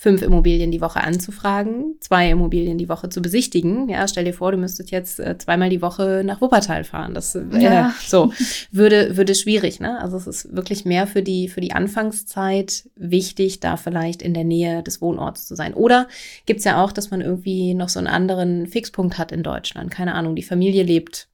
fünf 0.00 0.22
Immobilien 0.22 0.70
die 0.70 0.80
Woche 0.80 1.02
anzufragen, 1.02 1.96
zwei 1.98 2.30
Immobilien 2.30 2.78
die 2.78 2.88
Woche 2.88 3.08
zu 3.08 3.20
besichtigen. 3.20 3.88
Ja, 3.88 4.06
stell 4.06 4.24
dir 4.24 4.32
vor, 4.32 4.52
du 4.52 4.56
müsstest 4.56 4.92
jetzt 4.92 5.18
äh, 5.18 5.36
zweimal 5.38 5.70
die 5.70 5.82
Woche 5.82 6.22
nach 6.24 6.40
Wuppertal 6.40 6.84
fahren. 6.84 7.14
Das 7.14 7.34
äh, 7.34 7.42
ja. 7.58 7.92
so 8.06 8.32
würde 8.70 9.16
würde 9.16 9.34
schwierig. 9.34 9.80
Ne? 9.80 10.00
Also 10.00 10.16
es 10.16 10.28
ist 10.28 10.54
wirklich 10.54 10.84
mehr 10.84 11.08
für 11.08 11.24
die 11.24 11.48
für 11.48 11.60
die 11.60 11.72
Anfangszeit 11.72 12.88
wichtig, 12.94 13.58
da 13.58 13.76
vielleicht 13.76 14.22
in 14.22 14.34
der 14.34 14.44
Nähe 14.44 14.84
des 14.84 15.02
Wohnorts 15.02 15.48
zu 15.48 15.56
sein. 15.56 15.74
Oder 15.74 16.06
gibt's 16.46 16.62
ja 16.62 16.82
auch, 16.82 16.92
dass 16.92 17.10
man 17.10 17.20
irgendwie 17.20 17.74
noch 17.74 17.88
so 17.88 17.98
einen 17.98 18.06
anderen 18.06 18.68
Fixpunkt 18.68 19.18
hat 19.18 19.32
in 19.32 19.42
Deutschland. 19.42 19.90
Keine 19.90 20.14
Ahnung, 20.14 20.36
die 20.36 20.44
Familie 20.44 20.84
lebt 20.84 21.27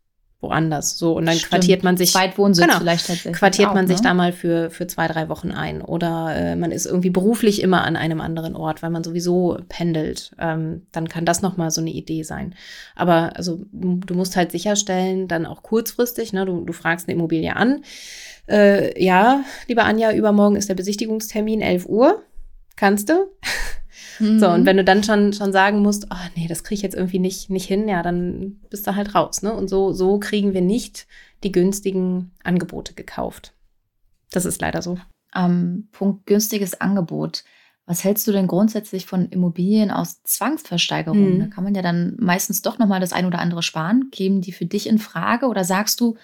woanders. 0.44 0.96
So 0.96 1.16
und 1.16 1.26
dann 1.26 1.36
Stimmt. 1.36 1.50
quartiert 1.50 1.82
man 1.82 1.96
sich 1.96 2.12
Zweitwohnsitz 2.12 2.66
genau, 2.66 2.78
vielleicht 2.78 3.06
tatsächlich 3.06 3.36
quartiert 3.36 3.70
auch, 3.70 3.74
man 3.74 3.86
sich 3.86 3.98
ne? 3.98 4.02
da 4.04 4.14
mal 4.14 4.32
für 4.32 4.70
für 4.70 4.86
zwei 4.86 5.08
drei 5.08 5.28
Wochen 5.28 5.50
ein 5.50 5.82
oder 5.82 6.34
äh, 6.34 6.56
man 6.56 6.70
ist 6.70 6.86
irgendwie 6.86 7.10
beruflich 7.10 7.62
immer 7.62 7.84
an 7.84 7.96
einem 7.96 8.20
anderen 8.20 8.54
Ort, 8.54 8.82
weil 8.82 8.90
man 8.90 9.04
sowieso 9.04 9.58
pendelt. 9.68 10.32
Ähm, 10.38 10.82
dann 10.92 11.08
kann 11.08 11.24
das 11.24 11.42
noch 11.42 11.56
mal 11.56 11.70
so 11.70 11.80
eine 11.80 11.90
Idee 11.90 12.22
sein. 12.22 12.54
Aber 12.94 13.36
also 13.36 13.60
du 13.72 14.14
musst 14.14 14.36
halt 14.36 14.52
sicherstellen, 14.52 15.28
dann 15.28 15.46
auch 15.46 15.62
kurzfristig. 15.62 16.32
Ne, 16.32 16.46
du 16.46 16.64
du 16.64 16.72
fragst 16.72 17.08
eine 17.08 17.16
Immobilie 17.16 17.56
an. 17.56 17.82
Äh, 18.48 19.02
ja, 19.02 19.44
liebe 19.68 19.84
Anja, 19.84 20.12
übermorgen 20.12 20.56
ist 20.56 20.68
der 20.68 20.74
Besichtigungstermin 20.74 21.60
11 21.60 21.86
Uhr. 21.86 22.22
Kannst 22.76 23.08
du? 23.08 23.30
Mhm. 24.18 24.38
So, 24.38 24.49
und 24.49 24.62
mhm. 24.62 24.66
wenn 24.66 24.76
du 24.76 24.85
dann 24.85 25.02
schon, 25.02 25.33
schon 25.33 25.52
sagen 25.52 25.80
musst, 25.80 26.06
oh 26.11 26.28
nee, 26.37 26.47
das 26.47 26.64
kriege 26.64 26.76
ich 26.76 26.83
jetzt 26.83 26.94
irgendwie 26.94 27.18
nicht, 27.18 27.50
nicht 27.50 27.66
hin, 27.66 27.88
ja, 27.88 28.02
dann 28.02 28.61
bist 28.71 28.87
du 28.87 28.94
halt 28.94 29.14
raus. 29.14 29.42
Ne? 29.42 29.52
Und 29.52 29.68
so, 29.68 29.92
so 29.92 30.18
kriegen 30.18 30.54
wir 30.54 30.61
nicht 30.61 31.06
die 31.42 31.52
günstigen 31.52 32.33
Angebote 32.42 32.94
gekauft. 32.94 33.54
Das 34.30 34.44
ist 34.44 34.61
leider 34.61 34.83
so. 34.83 34.99
Am 35.30 35.88
Punkt 35.92 36.26
günstiges 36.26 36.80
Angebot. 36.80 37.44
Was 37.87 38.02
hältst 38.02 38.26
du 38.26 38.33
denn 38.33 38.47
grundsätzlich 38.47 39.04
von 39.04 39.28
Immobilien 39.28 39.90
aus 39.90 40.23
Zwangsversteigerung? 40.23 41.35
Mhm. 41.35 41.40
Da 41.40 41.47
kann 41.49 41.64
man 41.64 41.75
ja 41.75 41.83
dann 41.83 42.16
meistens 42.18 42.62
doch 42.62 42.78
nochmal 42.78 43.00
das 43.00 43.12
ein 43.12 43.26
oder 43.26 43.40
andere 43.40 43.62
sparen. 43.62 44.09
Kämen 44.11 44.40
die 44.40 44.52
für 44.52 44.64
dich 44.64 44.88
in 44.88 44.99
Frage 44.99 45.47
oder 45.47 45.64
sagst 45.64 46.00
du, 46.00 46.16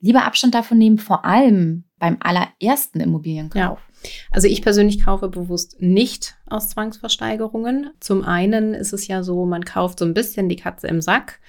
lieber 0.00 0.24
Abstand 0.24 0.54
davon 0.54 0.78
nehmen, 0.78 0.98
vor 0.98 1.24
allem 1.24 1.84
beim 1.98 2.18
allerersten 2.20 3.00
Immobilienkauf? 3.00 3.78
Ja. 3.78 3.85
Also 4.30 4.48
ich 4.48 4.62
persönlich 4.62 5.04
kaufe 5.04 5.28
bewusst 5.28 5.80
nicht 5.80 6.36
aus 6.48 6.68
Zwangsversteigerungen. 6.68 7.90
Zum 8.00 8.24
einen 8.24 8.74
ist 8.74 8.92
es 8.92 9.06
ja 9.06 9.22
so, 9.22 9.46
man 9.46 9.64
kauft 9.64 9.98
so 9.98 10.04
ein 10.04 10.14
bisschen 10.14 10.48
die 10.48 10.56
Katze 10.56 10.86
im 10.88 11.00
Sack. 11.00 11.40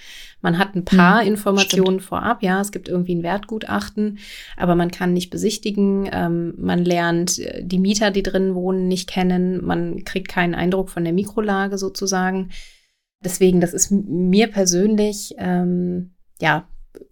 Man 0.42 0.58
hat 0.60 0.76
ein 0.76 0.86
paar 0.86 1.22
hm, 1.22 1.28
Informationen 1.28 2.00
stimmt. 2.00 2.04
vorab. 2.04 2.44
Ja, 2.44 2.62
es 2.62 2.72
gibt 2.72 2.90
irgendwie 2.90 3.16
ein 3.16 3.24
Wertgutachten, 3.24 4.20
aber 4.56 4.76
man 4.76 4.92
kann 4.92 5.14
nicht 5.14 5.30
besichtigen. 5.30 6.08
Ähm, 6.12 6.54
man 6.58 6.86
lernt 6.86 7.40
äh, 7.40 7.64
die 7.64 7.80
Mieter, 7.80 8.12
die 8.12 8.24
drin 8.24 8.54
wohnen, 8.56 8.88
nicht 8.88 9.10
kennen. 9.10 9.66
Man 9.66 10.04
kriegt 10.04 10.30
keinen 10.30 10.56
Eindruck 10.56 10.90
von 10.90 11.04
der 11.04 11.14
Mikrolage 11.14 11.78
sozusagen. 11.78 12.52
Deswegen, 13.24 13.62
das 13.62 13.74
ist 13.74 13.92
mir 13.92 14.48
persönlich, 14.48 15.34
ähm, 15.40 16.14
ja, 16.40 16.68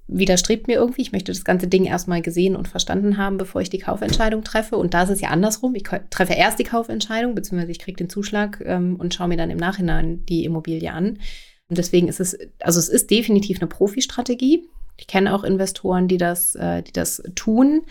widerstrebt 0.07 0.67
mir 0.67 0.75
irgendwie. 0.75 1.01
Ich 1.01 1.11
möchte 1.11 1.31
das 1.31 1.43
ganze 1.43 1.67
Ding 1.67 1.85
erstmal 1.85 2.21
gesehen 2.21 2.55
und 2.55 2.67
verstanden 2.67 3.17
haben, 3.17 3.37
bevor 3.37 3.61
ich 3.61 3.69
die 3.69 3.79
Kaufentscheidung 3.79 4.43
treffe. 4.43 4.77
Und 4.77 4.93
da 4.93 5.03
ist 5.03 5.09
es 5.09 5.21
ja 5.21 5.29
andersrum. 5.29 5.75
Ich 5.75 5.83
treffe 5.83 6.33
erst 6.33 6.59
die 6.59 6.63
Kaufentscheidung, 6.63 7.35
beziehungsweise 7.35 7.71
ich 7.71 7.79
kriege 7.79 7.97
den 7.97 8.09
Zuschlag 8.09 8.61
ähm, 8.65 8.95
und 8.97 9.13
schaue 9.13 9.27
mir 9.27 9.37
dann 9.37 9.49
im 9.49 9.57
Nachhinein 9.57 10.25
die 10.25 10.45
Immobilie 10.45 10.91
an. 10.91 11.19
Und 11.67 11.77
deswegen 11.77 12.07
ist 12.07 12.19
es, 12.19 12.37
also 12.59 12.79
es 12.79 12.89
ist 12.89 13.09
definitiv 13.09 13.59
eine 13.59 13.67
Profi-Strategie. 13.67 14.69
Ich 14.97 15.07
kenne 15.07 15.33
auch 15.33 15.43
Investoren, 15.43 16.07
die 16.07 16.17
das, 16.17 16.55
äh, 16.55 16.81
die 16.83 16.93
das 16.93 17.21
tun. 17.35 17.81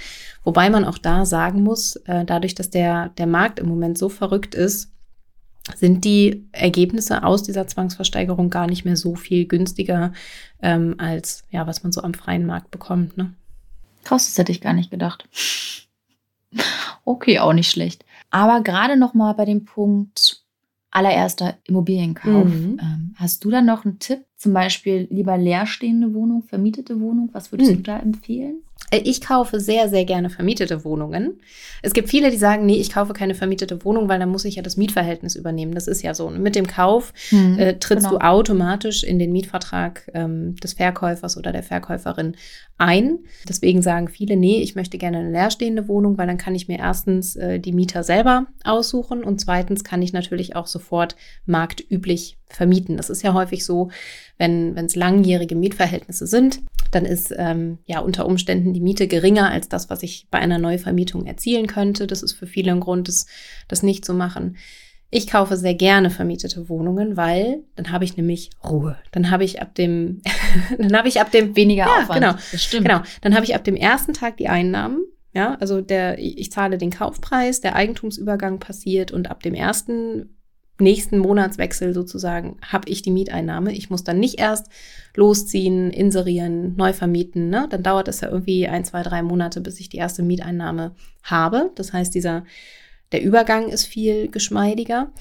Wobei 0.45 0.71
man 0.71 0.85
auch 0.85 0.99
da 0.99 1.27
sagen 1.27 1.63
muss, 1.63 1.97
äh, 2.07 2.25
dadurch, 2.25 2.55
dass 2.55 2.71
der, 2.71 3.11
der 3.19 3.27
Markt 3.27 3.59
im 3.59 3.69
Moment 3.69 3.99
so 3.99 4.09
verrückt 4.09 4.55
ist, 4.55 4.94
sind 5.75 6.05
die 6.05 6.47
Ergebnisse 6.53 7.25
aus 7.25 7.43
dieser 7.43 7.67
Zwangsversteigerung 7.67 8.51
gar 8.51 8.67
nicht 8.67 8.85
mehr 8.85 8.97
so 8.97 9.15
viel 9.15 9.47
günstiger 9.47 10.13
ähm, 10.61 10.97
als 10.99 11.45
ja, 11.51 11.67
was 11.67 11.83
man 11.83 11.93
so 11.93 12.03
am 12.03 12.15
freien 12.15 12.47
Markt 12.47 12.71
bekommt. 12.71 13.17
Ne? 13.17 13.33
Krass, 14.05 14.27
das 14.27 14.39
hätte 14.39 14.53
ich 14.53 14.61
gar 14.61 14.75
nicht 14.75 14.91
gedacht. 14.91 15.29
Okay, 17.05 17.39
auch 17.39 17.53
nicht 17.53 17.71
schlecht. 17.71 18.05
Aber 18.31 18.63
gerade 18.63 18.97
noch 18.97 19.15
mal 19.15 19.35
bei 19.35 19.45
dem 19.45 19.65
Punkt 19.65 20.45
allererster 20.91 21.59
Immobilienkauf. 21.65 22.47
Mhm. 22.47 22.79
Ähm, 22.81 23.15
hast 23.17 23.45
du 23.45 23.51
da 23.51 23.61
noch 23.61 23.85
einen 23.85 23.99
Tipp? 23.99 24.25
Zum 24.37 24.53
Beispiel 24.53 25.09
lieber 25.11 25.37
leerstehende 25.37 26.15
Wohnung, 26.15 26.45
vermietete 26.45 27.01
Wohnung. 27.01 27.31
Was 27.33 27.51
würdest 27.51 27.73
mhm. 27.73 27.77
du 27.77 27.83
da 27.83 27.99
empfehlen? 27.99 28.63
Äh, 28.91 29.01
ich 29.05 29.21
kaufe 29.21 29.61
sehr, 29.61 29.89
sehr 29.89 30.05
gerne 30.05 30.31
vermietete 30.31 30.85
Wohnungen. 30.85 31.41
Es 31.83 31.93
gibt 31.93 32.09
viele, 32.09 32.31
die 32.31 32.37
sagen, 32.37 32.67
nee, 32.67 32.77
ich 32.77 32.93
kaufe 32.93 33.13
keine 33.13 33.35
vermietete 33.35 33.85
Wohnung, 33.85 34.09
weil 34.09 34.19
dann 34.19 34.29
muss 34.29 34.45
ich 34.45 34.57
ja 34.57 34.63
das 34.63 34.77
Mietverhältnis 34.77 35.37
übernehmen. 35.37 35.75
Das 35.75 35.87
ist 35.87 36.03
ja 36.03 36.15
so. 36.15 36.27
Und 36.27 36.41
mit 36.41 36.55
dem 36.55 36.67
Kauf 36.67 37.13
hm, 37.29 37.59
äh, 37.59 37.79
trittst 37.79 38.07
genau. 38.07 38.19
du 38.19 38.25
automatisch 38.25 39.05
in 39.05 39.19
den 39.19 39.33
Mietvertrag 39.33 40.11
ähm, 40.15 40.57
des 40.57 40.75
Verkäufers 40.75 41.37
oder 41.37 41.53
der 41.53 41.63
Verkäuferin 41.63 42.37
ein. 42.79 43.21
Deswegen 43.49 43.83
sagen 43.83 44.09
viele, 44.09 44.37
nee, 44.37 44.61
ich 44.61 44.75
möchte 44.75 44.99
gerne 44.99 45.19
eine 45.19 45.31
leerstehende 45.31 45.89
Wohnung, 45.89 46.19
weil 46.19 46.27
dann 46.27 46.39
kann 46.39 46.55
ich 46.55 46.69
mir 46.69 46.79
erstens 46.79 47.37
äh, 47.37 47.61
die 47.61 47.73
Mieter 47.73 48.03
selber 48.03 48.47
aussuchen 48.65 49.23
und 49.23 49.41
zweitens 49.41 49.85
kann 49.85 50.03
ich 50.03 50.13
natürlich 50.13 50.57
auch 50.57 50.67
sofort 50.67 51.17
marktüblich 51.47 52.37
vermieten. 52.49 52.97
Das 52.97 53.11
ist 53.11 53.23
ja 53.23 53.35
häufig 53.35 53.65
so, 53.65 53.91
wenn 54.39 54.77
es 54.77 54.97
langjährige 54.97 55.55
Mietverhältnisse 55.55 56.27
sind, 56.27 56.61
dann 56.91 57.05
ist 57.05 57.35
ähm, 57.37 57.79
ja 57.87 58.01
unter 58.01 58.27
Umständen 58.27 58.73
die 58.73 58.81
Miete 58.81 59.07
geringer 59.07 59.51
als 59.51 59.69
das, 59.69 59.91
was 59.91 60.03
ich 60.03 60.29
bei 60.31 60.39
einer 60.39 60.59
Neuvermietung 60.59 61.27
erzielen 61.27 61.67
könnte. 61.67 62.07
Das 62.07 62.23
ist 62.23 62.33
für 62.33 62.47
viele 62.47 62.73
ein 62.73 62.81
Grund, 62.81 63.09
das, 63.09 63.27
das 63.69 63.83
nicht 63.83 64.05
zu 64.05 64.15
machen. 64.15 64.57
Ich 65.11 65.29
kaufe 65.29 65.57
sehr 65.57 65.75
gerne 65.75 66.11
vermietete 66.11 66.69
Wohnungen, 66.69 67.17
weil 67.17 67.63
dann 67.77 67.93
habe 67.93 68.05
ich 68.05 68.17
nämlich 68.17 68.51
Ruhe. 68.65 68.97
Dann 69.13 69.31
habe 69.31 69.45
ich 69.45 69.63
ab 69.63 69.75
dem, 69.75 70.23
dann 70.79 70.97
habe 70.97 71.09
ich 71.09 71.21
ab 71.21 71.31
dem 71.31 71.55
weniger 71.55 71.85
ja, 71.85 72.03
Aufwand. 72.03 72.21
Genau, 72.21 72.33
das 72.51 72.63
stimmt. 72.63 72.89
Genau, 72.89 73.01
dann 73.21 73.35
habe 73.35 73.45
ich 73.45 73.55
ab 73.55 73.63
dem 73.63 73.77
ersten 73.77 74.13
Tag 74.13 74.37
die 74.39 74.49
Einnahmen. 74.49 75.05
Ja, 75.33 75.57
also 75.57 75.81
der, 75.81 76.19
ich 76.21 76.53
zahle 76.53 76.79
den 76.79 76.91
Kaufpreis, 76.91 77.61
der 77.61 77.75
Eigentumsübergang 77.75 78.61
passiert 78.61 79.11
und 79.11 79.29
ab 79.31 79.43
dem 79.43 79.55
ersten 79.55 80.34
nächsten 80.79 81.19
Monatswechsel 81.19 81.95
sozusagen 81.95 82.57
habe 82.63 82.89
ich 82.89 83.03
die 83.03 83.11
Mieteinnahme. 83.11 83.73
Ich 83.73 83.91
muss 83.91 84.05
dann 84.05 84.19
nicht 84.19 84.41
erst 84.41 84.67
losziehen, 85.15 85.91
inserieren, 85.91 86.75
neu 86.77 86.93
vermieten. 86.93 87.49
Ne? 87.49 87.67
Dann 87.71 87.83
dauert 87.83 88.09
es 88.09 88.21
ja 88.21 88.29
irgendwie 88.29 88.67
ein, 88.67 88.85
zwei, 88.85 89.03
drei 89.03 89.23
Monate, 89.23 89.61
bis 89.61 89.79
ich 89.81 89.89
die 89.89 89.99
erste 89.99 90.23
Mieteinnahme 90.23 90.95
habe. 91.23 91.71
Das 91.77 91.93
heißt, 91.93 92.15
dieser, 92.15 92.45
der 93.13 93.23
Übergang 93.23 93.69
ist 93.69 93.85
viel 93.85 94.29
geschmeidiger. 94.29 95.13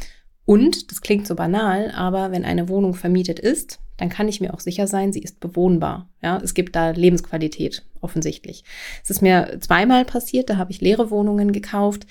Und, 0.45 0.91
das 0.91 1.01
klingt 1.01 1.27
so 1.27 1.36
banal, 1.36 1.91
aber 1.95 2.31
wenn 2.31 2.43
eine 2.43 2.67
Wohnung 2.67 2.95
vermietet 2.95 3.39
ist, 3.39 3.79
dann 3.98 4.10
kann 4.10 4.27
ich 4.27 4.41
mir 4.41 4.53
auch 4.53 4.60
sicher 4.60 4.88
sein, 4.88 5.13
sie 5.13 5.22
ist 5.22 5.39
bewohnbar. 5.39 6.10
Ja, 6.22 6.38
es 6.38 6.53
gibt 6.53 6.75
da 6.75 6.89
Lebensqualität, 6.89 7.86
offensichtlich. 8.01 8.63
Es 9.03 9.10
ist 9.10 9.22
mir 9.22 9.60
zweimal 9.62 10.03
passiert, 10.03 10.50
da 10.50 10.57
habe 10.57 10.72
ich 10.72 10.81
leere 10.81 11.12
Wohnungen 11.12 11.51
gekauft. 11.53 12.05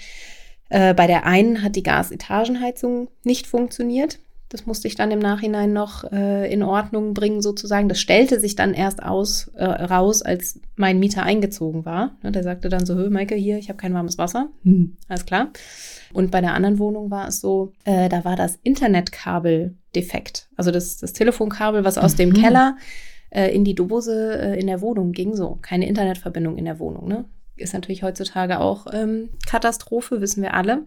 Äh, 0.73 0.95
bei 0.95 1.07
der 1.07 1.26
einen 1.26 1.62
hat 1.62 1.76
die 1.76 1.83
Gasetagenheizung 1.83 3.09
nicht 3.25 3.47
funktioniert. 3.47 4.21
Das 4.49 4.64
musste 4.64 4.88
ich 4.88 4.95
dann 4.95 5.11
im 5.11 5.19
Nachhinein 5.19 5.75
noch 5.75 6.11
äh, 6.11 6.50
in 6.50 6.62
Ordnung 6.62 7.12
bringen, 7.12 7.43
sozusagen. 7.43 7.91
Das 7.91 8.00
stellte 8.00 8.41
sich 8.41 8.57
dann 8.57 8.73
erst 8.73 9.02
aus, 9.02 9.50
äh, 9.55 9.64
raus, 9.64 10.23
als 10.23 10.61
mein 10.76 10.99
Mieter 10.99 11.25
eingezogen 11.25 11.85
war. 11.85 12.17
Ne, 12.23 12.33
der 12.33 12.43
sagte 12.43 12.71
dann 12.71 12.87
so, 12.87 12.95
Hö, 12.95 13.11
Maike, 13.11 13.35
hier, 13.35 13.59
ich 13.59 13.69
habe 13.69 13.76
kein 13.76 13.93
warmes 13.93 14.17
Wasser. 14.17 14.49
Hm. 14.64 14.97
Alles 15.09 15.26
klar. 15.26 15.50
Und 16.14 16.31
bei 16.31 16.41
der 16.41 16.55
anderen 16.55 16.79
Wohnung 16.79 17.11
war 17.11 17.29
es 17.29 17.43
so, 17.43 17.73
äh, 17.85 18.09
da 18.09 18.25
war 18.25 18.37
das 18.37 18.59
Internetkabel 18.62 19.76
defekt. 19.95 20.49
Also 20.57 20.71
das, 20.71 20.97
das 20.97 21.12
Telefonkabel, 21.12 21.85
was 21.85 21.99
aus 21.99 22.14
mhm. 22.14 22.19
dem 22.19 22.33
Keller 22.33 22.76
äh, 23.29 23.55
in 23.55 23.64
die 23.64 23.75
Dose 23.75 24.38
äh, 24.41 24.59
in 24.59 24.69
der 24.69 24.81
Wohnung 24.81 25.12
ging, 25.12 25.35
so. 25.35 25.59
Keine 25.61 25.87
Internetverbindung 25.87 26.57
in 26.57 26.64
der 26.64 26.79
Wohnung, 26.79 27.09
ne? 27.09 27.26
Ist 27.56 27.75
natürlich 27.75 28.02
heutzutage 28.02 28.61
auch 28.61 28.87
ähm, 28.92 29.30
Katastrophe, 29.47 30.21
wissen 30.21 30.42
wir 30.42 30.54
alle. 30.54 30.87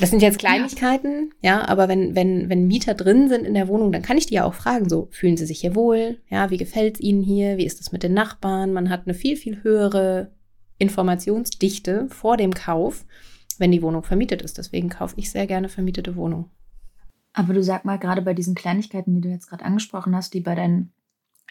Das 0.00 0.10
sind 0.10 0.22
jetzt 0.22 0.38
Kleinigkeiten, 0.38 1.32
ja. 1.40 1.58
ja, 1.58 1.68
aber 1.68 1.88
wenn, 1.88 2.14
wenn, 2.14 2.48
wenn 2.48 2.68
Mieter 2.68 2.94
drin 2.94 3.28
sind 3.28 3.44
in 3.44 3.54
der 3.54 3.66
Wohnung, 3.66 3.90
dann 3.90 4.02
kann 4.02 4.16
ich 4.16 4.26
die 4.26 4.34
ja 4.34 4.44
auch 4.44 4.54
fragen, 4.54 4.88
so, 4.88 5.08
fühlen 5.10 5.36
sie 5.36 5.46
sich 5.46 5.60
hier 5.60 5.74
wohl? 5.74 6.18
Ja, 6.30 6.50
wie 6.50 6.56
gefällt 6.56 6.94
es 6.94 7.00
ihnen 7.00 7.22
hier? 7.22 7.56
Wie 7.56 7.66
ist 7.66 7.80
es 7.80 7.90
mit 7.90 8.04
den 8.04 8.14
Nachbarn? 8.14 8.72
Man 8.72 8.90
hat 8.90 9.02
eine 9.06 9.14
viel, 9.14 9.36
viel 9.36 9.64
höhere 9.64 10.30
Informationsdichte 10.78 12.06
vor 12.10 12.36
dem 12.36 12.54
Kauf, 12.54 13.04
wenn 13.58 13.72
die 13.72 13.82
Wohnung 13.82 14.04
vermietet 14.04 14.42
ist. 14.42 14.56
Deswegen 14.56 14.88
kaufe 14.88 15.14
ich 15.18 15.32
sehr 15.32 15.48
gerne 15.48 15.68
vermietete 15.68 16.14
Wohnungen. 16.14 16.50
Aber 17.32 17.52
du 17.52 17.62
sag 17.62 17.84
mal, 17.84 17.98
gerade 17.98 18.22
bei 18.22 18.34
diesen 18.34 18.54
Kleinigkeiten, 18.54 19.14
die 19.14 19.20
du 19.20 19.28
jetzt 19.28 19.48
gerade 19.48 19.64
angesprochen 19.64 20.14
hast, 20.14 20.32
die 20.32 20.40
bei 20.40 20.54
deinen 20.54 20.92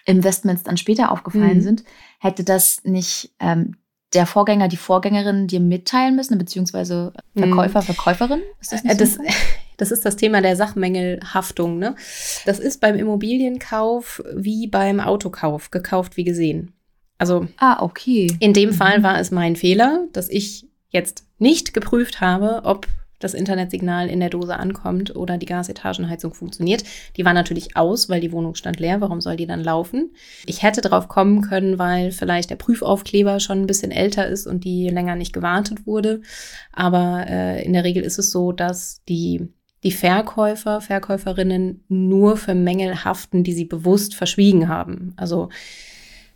Investments 0.05 0.63
dann 0.63 0.77
später 0.77 1.11
aufgefallen 1.11 1.57
mhm. 1.57 1.61
sind, 1.61 1.83
hätte 2.19 2.43
das 2.43 2.83
nicht 2.83 3.33
ähm, 3.39 3.75
der 4.15 4.25
Vorgänger, 4.25 4.67
die 4.67 4.77
Vorgängerin 4.77 5.47
dir 5.47 5.59
mitteilen 5.59 6.15
müssen, 6.15 6.37
beziehungsweise 6.37 7.13
Verkäufer, 7.35 7.81
mhm. 7.81 7.85
Verkäuferin? 7.85 8.41
Ist 8.59 8.71
das, 8.71 8.83
nicht 8.83 8.99
das, 8.99 9.17
das 9.77 9.91
ist 9.91 10.05
das 10.05 10.15
Thema 10.15 10.41
der 10.41 10.55
Sachmängelhaftung. 10.55 11.77
Ne? 11.77 11.95
Das 12.45 12.59
ist 12.59 12.81
beim 12.81 12.95
Immobilienkauf 12.95 14.23
wie 14.33 14.67
beim 14.67 14.99
Autokauf, 14.99 15.69
gekauft 15.69 16.17
wie 16.17 16.23
gesehen. 16.23 16.73
Also 17.17 17.47
ah, 17.57 17.81
okay. 17.81 18.35
in 18.39 18.53
dem 18.53 18.69
mhm. 18.69 18.73
Fall 18.73 19.03
war 19.03 19.19
es 19.19 19.31
mein 19.31 19.55
Fehler, 19.55 20.07
dass 20.11 20.29
ich 20.29 20.67
jetzt 20.89 21.25
nicht 21.37 21.73
geprüft 21.73 22.21
habe, 22.21 22.61
ob 22.63 22.87
das 23.19 23.33
Internetsignal 23.33 24.09
in 24.09 24.19
der 24.19 24.29
Dose 24.29 24.57
ankommt 24.57 25.15
oder 25.15 25.37
die 25.37 25.45
Gasetagenheizung 25.45 26.33
funktioniert. 26.33 26.83
Die 27.17 27.25
war 27.25 27.33
natürlich 27.33 27.77
aus, 27.77 28.09
weil 28.09 28.21
die 28.21 28.31
Wohnung 28.31 28.55
stand 28.55 28.79
leer. 28.79 29.01
Warum 29.01 29.21
soll 29.21 29.35
die 29.35 29.47
dann 29.47 29.63
laufen? 29.63 30.13
Ich 30.45 30.63
hätte 30.63 30.81
drauf 30.81 31.07
kommen 31.07 31.41
können, 31.41 31.79
weil 31.79 32.11
vielleicht 32.11 32.49
der 32.49 32.55
Prüfaufkleber 32.55 33.39
schon 33.39 33.61
ein 33.61 33.67
bisschen 33.67 33.91
älter 33.91 34.27
ist 34.27 34.47
und 34.47 34.63
die 34.63 34.89
länger 34.89 35.15
nicht 35.15 35.33
gewartet 35.33 35.85
wurde. 35.85 36.21
Aber 36.71 37.25
äh, 37.27 37.63
in 37.63 37.73
der 37.73 37.83
Regel 37.83 38.03
ist 38.03 38.19
es 38.19 38.31
so, 38.31 38.51
dass 38.51 39.03
die 39.07 39.49
die 39.83 39.91
Verkäufer, 39.91 40.81
Verkäuferinnen 40.81 41.83
nur 41.89 42.37
für 42.37 42.55
Mängel 42.55 43.05
haften, 43.05 43.43
die 43.43 43.53
sie 43.53 43.65
bewusst 43.65 44.15
verschwiegen 44.15 44.67
haben. 44.67 45.13
Also 45.15 45.49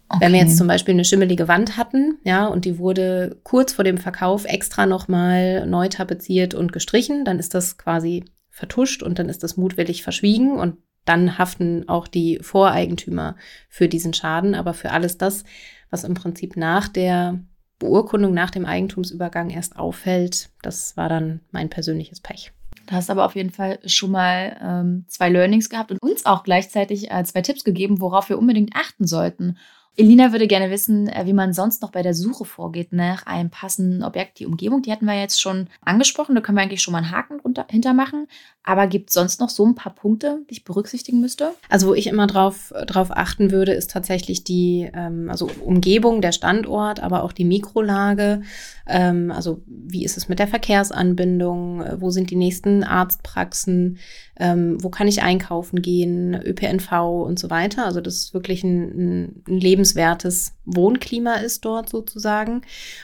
Okay. 0.10 0.26
Wenn 0.26 0.34
wir 0.34 0.40
jetzt 0.40 0.58
zum 0.58 0.68
Beispiel 0.68 0.96
eine 0.96 1.06
schimmelige 1.06 1.48
Wand 1.48 1.78
hatten, 1.78 2.18
ja, 2.24 2.48
und 2.48 2.66
die 2.66 2.80
wurde 2.80 3.38
kurz 3.44 3.74
vor 3.74 3.84
dem 3.84 4.00
Verkauf 4.00 4.46
extra 4.46 4.88
nochmal 4.88 5.68
neu 5.68 5.88
tapeziert 5.88 6.56
und 6.56 6.74
gestrichen, 6.74 7.26
dann 7.26 7.38
ist 7.38 7.54
das 7.54 7.78
quasi 7.78 8.26
vertuscht 8.50 9.04
und 9.04 9.20
dann 9.20 9.30
ist 9.30 9.44
das 9.44 9.56
mutwillig 9.56 10.02
verschwiegen 10.02 10.58
und 10.58 10.78
dann 11.06 11.38
haften 11.38 11.88
auch 11.88 12.08
die 12.08 12.40
Voreigentümer 12.42 13.36
für 13.70 13.88
diesen 13.88 14.14
Schaden. 14.14 14.56
Aber 14.56 14.74
für 14.74 14.92
alles 14.92 15.18
das, 15.18 15.44
was 15.92 16.04
im 16.04 16.16
Prinzip 16.16 16.58
nach 16.58 16.88
der 16.88 17.40
Beurkundung, 17.78 18.34
nach 18.34 18.52
dem 18.52 18.66
Eigentumsübergang 18.66 19.50
erst 19.50 19.78
auffällt, 19.78 20.50
das 20.62 20.98
war 20.98 21.08
dann 21.08 21.40
mein 21.52 21.70
persönliches 21.70 22.20
Pech. 22.20 22.52
Du 22.88 22.96
hast 22.96 23.10
aber 23.10 23.26
auf 23.26 23.36
jeden 23.36 23.52
Fall 23.52 23.80
schon 23.86 24.12
mal 24.12 24.58
ähm, 24.62 25.06
zwei 25.08 25.30
Learnings 25.30 25.70
gehabt 25.70 25.92
und 25.92 26.02
uns 26.02 26.26
auch 26.26 26.44
gleichzeitig 26.44 27.12
äh, 27.12 27.24
zwei 27.24 27.42
Tipps 27.42 27.64
gegeben, 27.64 28.02
worauf 28.02 28.30
wir 28.30 28.40
unbedingt 28.40 28.76
achten 28.76 29.06
sollten. 29.06 29.58
Elina 30.00 30.32
würde 30.32 30.48
gerne 30.48 30.72
wissen, 30.72 31.10
äh, 31.10 31.26
wie 31.26 31.34
man 31.34 31.52
sonst 31.52 31.82
noch 31.82 31.92
bei 31.92 32.02
der 32.02 32.14
Suche 32.14 32.46
vorgeht 32.46 32.94
nach 32.94 33.26
einem 33.26 33.50
passenden 33.50 34.02
Objekt. 34.02 34.40
Die 34.40 34.46
Umgebung, 34.46 34.82
die 34.82 34.94
hatten 34.94 35.06
wir 35.06 35.20
jetzt 35.20 35.42
schon 35.42 35.68
angesprochen. 35.82 36.36
Da 36.36 36.42
können 36.42 36.58
wir 36.58 36.62
eigentlich 36.62 36.82
schon 36.82 36.94
mal 36.94 37.00
einen 37.00 37.12
Haken 37.12 37.42
hintermachen. 37.70 38.28
Aber 38.70 38.86
gibt 38.86 39.10
es 39.10 39.16
sonst 39.16 39.40
noch 39.40 39.50
so 39.50 39.66
ein 39.66 39.74
paar 39.74 39.96
Punkte, 39.96 40.46
die 40.48 40.54
ich 40.54 40.64
berücksichtigen 40.64 41.20
müsste? 41.20 41.54
Also, 41.70 41.88
wo 41.88 41.96
ich 41.96 42.06
immer 42.06 42.28
drauf, 42.28 42.72
drauf 42.86 43.08
achten 43.10 43.50
würde, 43.50 43.72
ist 43.72 43.90
tatsächlich 43.90 44.44
die 44.44 44.88
ähm, 44.94 45.28
also 45.28 45.50
Umgebung, 45.66 46.22
der 46.22 46.34
Standort, 46.34 47.00
aber 47.00 47.24
auch 47.24 47.34
die 47.34 47.46
Mikrolage. 47.46 48.44
Ähm, 48.86 49.32
also, 49.32 49.64
wie 49.66 50.06
ist 50.06 50.18
es 50.18 50.30
mit 50.30 50.38
der 50.38 50.48
Verkehrsanbindung? 50.48 51.84
Wo 51.98 52.12
sind 52.12 52.30
die 52.30 52.36
nächsten 52.36 52.84
Arztpraxen? 52.84 53.98
Ähm, 54.38 54.78
wo 54.84 54.90
kann 54.90 55.08
ich 55.08 55.24
einkaufen 55.24 55.82
gehen? 55.82 56.36
ÖPNV 56.36 56.92
und 57.26 57.40
so 57.40 57.50
weiter. 57.50 57.88
Also, 57.88 58.02
das 58.02 58.18
ist 58.18 58.34
wirklich 58.36 58.64
ein, 58.64 59.42
ein 59.48 59.58
lebenswertes 59.60 60.54
Wohnklima 60.66 61.38
ist 61.38 61.66
dort 61.66 61.90
sozusagen. 61.90 62.62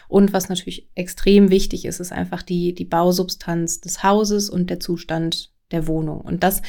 Und 0.08 0.32
was 0.32 0.48
natürlich 0.48 0.88
extrem 0.94 1.50
wichtig 1.50 1.86
ist, 1.86 2.00
ist 2.00 2.12
einfach 2.12 2.44
die, 2.44 2.76
die 2.76 2.86
Bausubstanz 2.86 3.82
des 3.82 4.04
Hauses 4.04 4.52
und 4.52 4.70
der 4.70 4.80
Zustand 4.80 5.55
der 5.72 5.88
Wohnung. 5.88 6.22
Und 6.22 6.44
das 6.44 6.62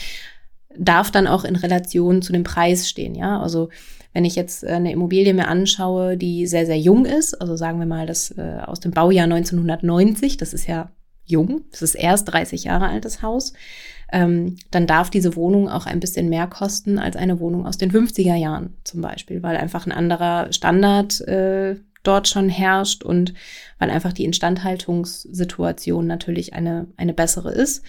darf 0.79 1.11
dann 1.11 1.27
auch 1.27 1.45
in 1.45 1.57
Relation 1.57 2.23
zu 2.23 2.33
dem 2.33 2.45
Preis 2.45 2.89
stehen, 2.89 3.15
ja. 3.15 3.41
Also 3.41 3.69
wenn 4.13 4.25
ich 4.25 4.35
jetzt 4.35 4.65
äh, 4.65 4.69
eine 4.69 4.93
Immobilie 4.93 5.35
mir 5.35 5.49
anschaue, 5.49 6.17
die 6.17 6.47
sehr, 6.47 6.67
sehr 6.67 6.79
jung 6.79 7.05
ist, 7.05 7.35
also 7.35 7.57
sagen 7.57 7.79
wir 7.79 7.87
mal 7.87 8.07
das 8.07 8.31
äh, 8.37 8.59
aus 8.65 8.81
dem 8.81 8.93
Baujahr 8.93 9.25
1990, 9.25 10.37
das 10.37 10.55
ist 10.55 10.67
ja 10.67 10.91
jung, 11.25 11.63
das 11.71 11.83
ist 11.83 11.95
erst 11.95 12.33
30 12.33 12.65
Jahre 12.65 12.89
altes 12.89 13.21
Haus, 13.23 13.53
ähm, 14.13 14.57
dann 14.71 14.87
darf 14.87 15.11
diese 15.11 15.35
Wohnung 15.37 15.69
auch 15.69 15.87
ein 15.87 16.01
bisschen 16.01 16.29
mehr 16.29 16.47
kosten 16.47 16.99
als 16.99 17.17
eine 17.17 17.41
Wohnung 17.41 17.67
aus 17.67 17.77
den 17.77 17.91
50er 17.91 18.37
Jahren 18.37 18.77
zum 18.85 19.01
Beispiel, 19.01 19.43
weil 19.43 19.57
einfach 19.57 19.87
ein 19.87 19.93
anderer 19.93 20.53
Standard 20.53 21.21
äh, 21.23 21.77
dort 22.05 22.29
schon 22.29 22.49
herrscht 22.49 23.03
und 23.03 23.35
weil 23.79 23.91
einfach 23.91 24.13
die 24.13 24.25
Instandhaltungssituation 24.25 26.07
natürlich 26.07 26.55
eine, 26.55 26.87
eine 26.97 27.13
bessere 27.13 27.53
ist. 27.53 27.83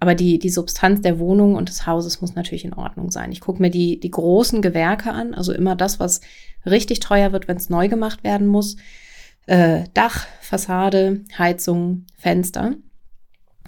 Aber 0.00 0.14
die, 0.14 0.38
die 0.38 0.50
Substanz 0.50 1.00
der 1.00 1.18
Wohnung 1.18 1.56
und 1.56 1.68
des 1.68 1.86
Hauses 1.86 2.20
muss 2.20 2.34
natürlich 2.34 2.64
in 2.64 2.74
Ordnung 2.74 3.10
sein. 3.10 3.32
Ich 3.32 3.40
gucke 3.40 3.60
mir 3.60 3.70
die, 3.70 3.98
die 3.98 4.10
großen 4.10 4.62
Gewerke 4.62 5.12
an, 5.12 5.34
also 5.34 5.52
immer 5.52 5.74
das, 5.74 5.98
was 5.98 6.20
richtig 6.64 7.00
teuer 7.00 7.32
wird, 7.32 7.48
wenn 7.48 7.56
es 7.56 7.68
neu 7.68 7.88
gemacht 7.88 8.22
werden 8.22 8.46
muss. 8.46 8.76
Äh, 9.46 9.84
Dach, 9.94 10.26
Fassade, 10.40 11.24
Heizung, 11.36 12.06
Fenster. 12.16 12.74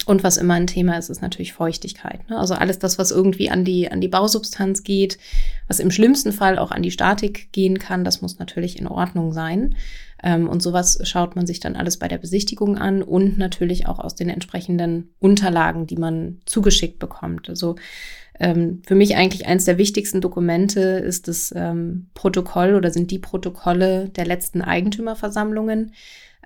Und 0.06 0.24
was 0.24 0.36
immer 0.36 0.54
ein 0.54 0.66
Thema 0.66 0.96
ist, 0.96 1.10
ist 1.10 1.22
natürlich 1.22 1.52
Feuchtigkeit. 1.52 2.28
Ne? 2.28 2.38
Also 2.38 2.54
alles 2.54 2.78
das, 2.78 2.98
was 2.98 3.10
irgendwie 3.10 3.50
an 3.50 3.64
die, 3.64 3.90
an 3.90 4.00
die 4.00 4.08
Bausubstanz 4.08 4.82
geht, 4.82 5.18
was 5.68 5.80
im 5.80 5.90
schlimmsten 5.90 6.32
Fall 6.32 6.58
auch 6.58 6.70
an 6.70 6.82
die 6.82 6.90
Statik 6.90 7.52
gehen 7.52 7.78
kann, 7.78 8.04
das 8.04 8.22
muss 8.22 8.38
natürlich 8.38 8.78
in 8.78 8.86
Ordnung 8.86 9.32
sein. 9.32 9.76
Ähm, 10.22 10.48
und 10.48 10.62
sowas 10.62 10.98
schaut 11.04 11.36
man 11.36 11.46
sich 11.46 11.60
dann 11.60 11.76
alles 11.76 11.98
bei 11.98 12.08
der 12.08 12.18
Besichtigung 12.18 12.76
an 12.78 13.02
und 13.02 13.38
natürlich 13.38 13.86
auch 13.86 13.98
aus 13.98 14.14
den 14.14 14.28
entsprechenden 14.28 15.10
Unterlagen, 15.18 15.86
die 15.86 15.96
man 15.96 16.40
zugeschickt 16.44 16.98
bekommt. 16.98 17.48
Also 17.48 17.76
ähm, 18.38 18.82
für 18.86 18.94
mich 18.94 19.16
eigentlich 19.16 19.46
eines 19.46 19.66
der 19.66 19.78
wichtigsten 19.78 20.20
Dokumente 20.20 20.80
ist 20.80 21.28
das 21.28 21.52
ähm, 21.54 22.06
Protokoll 22.14 22.74
oder 22.74 22.90
sind 22.90 23.10
die 23.10 23.18
Protokolle 23.18 24.08
der 24.08 24.24
letzten 24.24 24.62
Eigentümerversammlungen. 24.62 25.92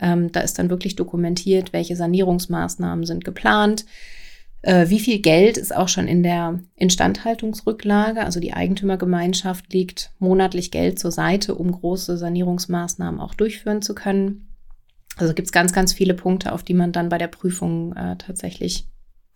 Ähm, 0.01 0.33
da 0.33 0.41
ist 0.41 0.59
dann 0.59 0.71
wirklich 0.71 0.97
dokumentiert, 0.97 1.73
welche 1.73 1.97
Sanierungsmaßnahmen 1.97 3.05
sind 3.05 3.25
geplant, 3.25 3.85
äh, 4.63 4.89
wie 4.89 5.01
viel 5.01 5.21
Geld 5.21 5.59
ist 5.59 5.75
auch 5.75 5.89
schon 5.89 6.09
in 6.09 6.23
der 6.23 6.61
Instandhaltungsrücklage. 6.77 8.25
Also 8.25 8.41
die 8.41 8.55
Eigentümergemeinschaft 8.55 9.73
legt 9.73 10.13
monatlich 10.19 10.71
Geld 10.71 10.99
zur 10.99 11.13
Seite, 11.13 11.55
um 11.55 11.71
große 11.71 12.17
Sanierungsmaßnahmen 12.17 13.21
auch 13.21 13.35
durchführen 13.35 13.83
zu 13.83 13.95
können. 13.95 14.55
Also 15.17 15.35
gibt 15.35 15.47
es 15.47 15.53
ganz, 15.53 15.73
ganz 15.73 15.93
viele 15.93 16.15
Punkte, 16.15 16.53
auf 16.53 16.63
die 16.63 16.75
man 16.75 16.93
dann 16.93 17.09
bei 17.09 17.19
der 17.19 17.29
Prüfung 17.29 17.95
äh, 17.95 18.17
tatsächlich 18.17 18.89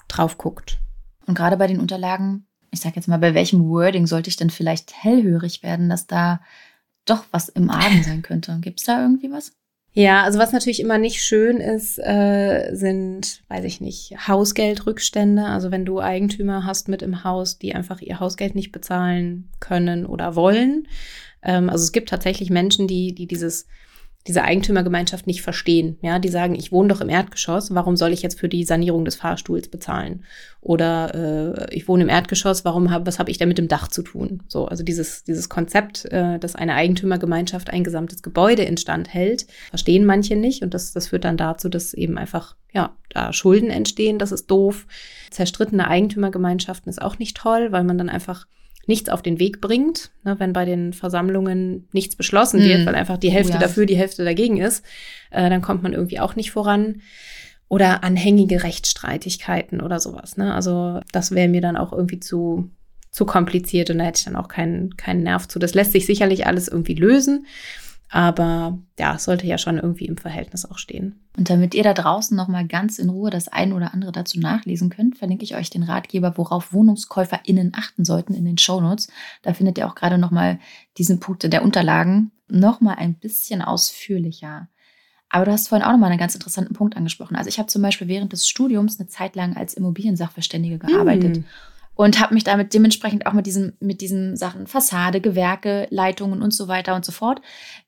drauf 0.08 0.38
guckt. 0.38 0.78
Und 1.26 1.34
gerade 1.36 1.58
bei 1.58 1.66
den 1.66 1.78
Unterlagen, 1.78 2.46
ich 2.70 2.80
sage 2.80 2.96
jetzt 2.96 3.06
mal, 3.06 3.18
bei 3.18 3.34
welchem 3.34 3.68
Wording 3.68 4.06
sollte 4.06 4.30
ich 4.30 4.36
denn 4.36 4.50
vielleicht 4.50 4.94
hellhörig 5.04 5.62
werden, 5.62 5.88
dass 5.90 6.06
da 6.06 6.40
doch 7.04 7.24
was 7.30 7.48
im 7.50 7.70
Argen 7.70 8.02
sein 8.02 8.22
könnte? 8.22 8.58
Gibt 8.62 8.80
es 8.80 8.86
da 8.86 9.02
irgendwie 9.02 9.30
was? 9.30 9.52
Ja, 9.98 10.22
also 10.22 10.38
was 10.38 10.52
natürlich 10.52 10.78
immer 10.78 10.96
nicht 10.96 11.20
schön 11.20 11.56
ist, 11.56 11.98
äh, 11.98 12.70
sind, 12.72 13.42
weiß 13.48 13.64
ich 13.64 13.80
nicht, 13.80 14.14
Hausgeldrückstände. 14.28 15.44
Also 15.44 15.72
wenn 15.72 15.84
du 15.84 15.98
Eigentümer 15.98 16.64
hast 16.64 16.86
mit 16.86 17.02
im 17.02 17.24
Haus, 17.24 17.58
die 17.58 17.74
einfach 17.74 18.00
ihr 18.00 18.20
Hausgeld 18.20 18.54
nicht 18.54 18.70
bezahlen 18.70 19.48
können 19.58 20.06
oder 20.06 20.36
wollen. 20.36 20.86
Ähm, 21.42 21.68
also 21.68 21.82
es 21.82 21.90
gibt 21.90 22.10
tatsächlich 22.10 22.48
Menschen, 22.48 22.86
die, 22.86 23.12
die 23.12 23.26
dieses 23.26 23.66
diese 24.28 24.44
Eigentümergemeinschaft 24.44 25.26
nicht 25.26 25.40
verstehen. 25.40 25.96
Ja, 26.02 26.18
die 26.18 26.28
sagen, 26.28 26.54
ich 26.54 26.70
wohne 26.70 26.88
doch 26.88 27.00
im 27.00 27.08
Erdgeschoss, 27.08 27.74
warum 27.74 27.96
soll 27.96 28.12
ich 28.12 28.22
jetzt 28.22 28.38
für 28.38 28.48
die 28.48 28.64
Sanierung 28.64 29.06
des 29.06 29.16
Fahrstuhls 29.16 29.68
bezahlen? 29.68 30.24
Oder 30.60 31.66
äh, 31.68 31.74
ich 31.74 31.88
wohne 31.88 32.02
im 32.02 32.08
Erdgeschoss, 32.10 32.64
warum 32.64 32.90
hab, 32.90 33.06
was 33.06 33.18
habe 33.18 33.30
ich 33.30 33.38
denn 33.38 33.48
mit 33.48 33.56
dem 33.56 33.68
Dach 33.68 33.88
zu 33.88 34.02
tun? 34.02 34.42
So, 34.46 34.66
also 34.66 34.84
dieses, 34.84 35.24
dieses 35.24 35.48
Konzept, 35.48 36.04
äh, 36.12 36.38
dass 36.38 36.54
eine 36.54 36.74
Eigentümergemeinschaft 36.74 37.70
ein 37.70 37.84
gesamtes 37.84 38.22
Gebäude 38.22 38.62
instand 38.62 39.12
hält, 39.12 39.46
verstehen 39.70 40.04
manche 40.04 40.36
nicht. 40.36 40.62
Und 40.62 40.74
das, 40.74 40.92
das 40.92 41.08
führt 41.08 41.24
dann 41.24 41.38
dazu, 41.38 41.70
dass 41.70 41.94
eben 41.94 42.18
einfach, 42.18 42.54
ja, 42.72 42.94
da 43.08 43.32
Schulden 43.32 43.70
entstehen, 43.70 44.18
das 44.18 44.30
ist 44.30 44.50
doof. 44.50 44.86
Zerstrittene 45.30 45.88
Eigentümergemeinschaften 45.88 46.90
ist 46.90 47.00
auch 47.00 47.18
nicht 47.18 47.36
toll, 47.36 47.72
weil 47.72 47.84
man 47.84 47.96
dann 47.96 48.10
einfach 48.10 48.46
nichts 48.88 49.10
auf 49.10 49.22
den 49.22 49.38
Weg 49.38 49.60
bringt, 49.60 50.10
ne, 50.24 50.40
wenn 50.40 50.52
bei 50.52 50.64
den 50.64 50.92
Versammlungen 50.92 51.86
nichts 51.92 52.16
beschlossen 52.16 52.60
wird, 52.60 52.80
mhm. 52.80 52.86
weil 52.86 52.94
einfach 52.94 53.18
die 53.18 53.30
Hälfte 53.30 53.52
oh 53.52 53.56
ja. 53.56 53.60
dafür, 53.60 53.86
die 53.86 53.96
Hälfte 53.96 54.24
dagegen 54.24 54.56
ist, 54.56 54.84
äh, 55.30 55.48
dann 55.50 55.62
kommt 55.62 55.82
man 55.82 55.92
irgendwie 55.92 56.18
auch 56.18 56.34
nicht 56.34 56.50
voran. 56.50 57.02
Oder 57.70 58.02
anhängige 58.02 58.62
Rechtsstreitigkeiten 58.62 59.82
oder 59.82 60.00
sowas. 60.00 60.38
Ne? 60.38 60.54
Also 60.54 61.00
das 61.12 61.32
wäre 61.32 61.48
mir 61.48 61.60
dann 61.60 61.76
auch 61.76 61.92
irgendwie 61.92 62.18
zu, 62.18 62.70
zu 63.10 63.26
kompliziert 63.26 63.90
und 63.90 63.98
da 63.98 64.04
hätte 64.04 64.20
ich 64.20 64.24
dann 64.24 64.36
auch 64.36 64.48
keinen, 64.48 64.96
keinen 64.96 65.22
Nerv 65.22 65.48
zu. 65.48 65.58
Das 65.58 65.74
lässt 65.74 65.92
sich 65.92 66.06
sicherlich 66.06 66.46
alles 66.46 66.68
irgendwie 66.68 66.94
lösen. 66.94 67.46
Aber 68.10 68.78
ja, 68.98 69.16
es 69.16 69.24
sollte 69.24 69.46
ja 69.46 69.58
schon 69.58 69.76
irgendwie 69.76 70.06
im 70.06 70.16
Verhältnis 70.16 70.64
auch 70.64 70.78
stehen. 70.78 71.20
Und 71.36 71.50
damit 71.50 71.74
ihr 71.74 71.82
da 71.82 71.92
draußen 71.92 72.36
nochmal 72.36 72.66
ganz 72.66 72.98
in 72.98 73.10
Ruhe 73.10 73.30
das 73.30 73.48
ein 73.48 73.72
oder 73.72 73.92
andere 73.92 74.12
dazu 74.12 74.40
nachlesen 74.40 74.88
könnt, 74.88 75.18
verlinke 75.18 75.44
ich 75.44 75.56
euch 75.56 75.68
den 75.68 75.82
Ratgeber, 75.82 76.36
worauf 76.36 76.72
WohnungskäuferInnen 76.72 77.72
achten 77.76 78.04
sollten 78.04 78.34
in 78.34 78.44
den 78.44 78.58
Shownotes. 78.58 79.08
Da 79.42 79.52
findet 79.52 79.76
ihr 79.78 79.86
auch 79.86 79.94
gerade 79.94 80.16
nochmal 80.16 80.58
diesen 80.96 81.20
Punkt 81.20 81.50
der 81.52 81.62
Unterlagen 81.62 82.32
nochmal 82.48 82.96
ein 82.96 83.14
bisschen 83.14 83.60
ausführlicher. 83.60 84.68
Aber 85.28 85.44
du 85.44 85.52
hast 85.52 85.68
vorhin 85.68 85.86
auch 85.86 85.92
nochmal 85.92 86.10
einen 86.10 86.18
ganz 86.18 86.34
interessanten 86.34 86.72
Punkt 86.72 86.96
angesprochen. 86.96 87.36
Also 87.36 87.48
ich 87.48 87.58
habe 87.58 87.68
zum 87.68 87.82
Beispiel 87.82 88.08
während 88.08 88.32
des 88.32 88.48
Studiums 88.48 88.98
eine 88.98 89.08
Zeit 89.08 89.36
lang 89.36 89.54
als 89.54 89.74
Immobiliensachverständige 89.74 90.78
gearbeitet. 90.78 91.36
Hm 91.36 91.44
und 91.98 92.20
habe 92.20 92.32
mich 92.32 92.44
damit 92.44 92.72
dementsprechend 92.74 93.26
auch 93.26 93.32
mit 93.32 93.44
diesen, 93.44 93.76
mit 93.80 94.00
diesen 94.00 94.36
Sachen 94.36 94.68
Fassade, 94.68 95.20
Gewerke, 95.20 95.88
Leitungen 95.90 96.42
und 96.42 96.54
so 96.54 96.68
weiter 96.68 96.94
und 96.94 97.04
so 97.04 97.10
fort 97.10 97.42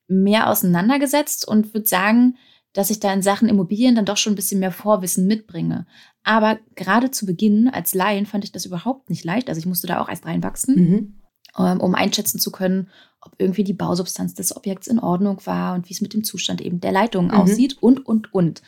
mehr 0.08 0.50
auseinandergesetzt 0.50 1.46
und 1.46 1.72
würde 1.74 1.86
sagen, 1.86 2.36
dass 2.72 2.90
ich 2.90 2.98
da 2.98 3.12
in 3.12 3.22
Sachen 3.22 3.48
Immobilien 3.48 3.94
dann 3.94 4.04
doch 4.04 4.16
schon 4.16 4.32
ein 4.32 4.36
bisschen 4.36 4.58
mehr 4.58 4.72
Vorwissen 4.72 5.28
mitbringe. 5.28 5.86
Aber 6.24 6.58
gerade 6.74 7.12
zu 7.12 7.24
Beginn 7.24 7.68
als 7.68 7.94
Laien 7.94 8.26
fand 8.26 8.42
ich 8.42 8.50
das 8.50 8.66
überhaupt 8.66 9.10
nicht 9.10 9.24
leicht. 9.24 9.48
Also 9.48 9.60
ich 9.60 9.66
musste 9.66 9.86
da 9.86 10.00
auch 10.00 10.08
erst 10.08 10.26
reinwachsen, 10.26 10.74
mhm. 10.74 11.14
Ähm, 11.56 11.80
um 11.80 11.94
einschätzen 11.94 12.40
zu 12.40 12.50
können, 12.50 12.88
ob 13.20 13.34
irgendwie 13.38 13.64
die 13.64 13.74
Bausubstanz 13.74 14.34
des 14.34 14.56
Objekts 14.56 14.88
in 14.88 14.98
Ordnung 14.98 15.40
war 15.44 15.74
und 15.74 15.88
wie 15.88 15.94
es 15.94 16.00
mit 16.00 16.14
dem 16.14 16.24
Zustand 16.24 16.60
eben 16.60 16.80
der 16.80 16.92
Leitungen 16.92 17.30
mhm. 17.30 17.36
aussieht 17.36 17.78
und, 17.80 18.04
und, 18.04 18.34
und. 18.34 18.62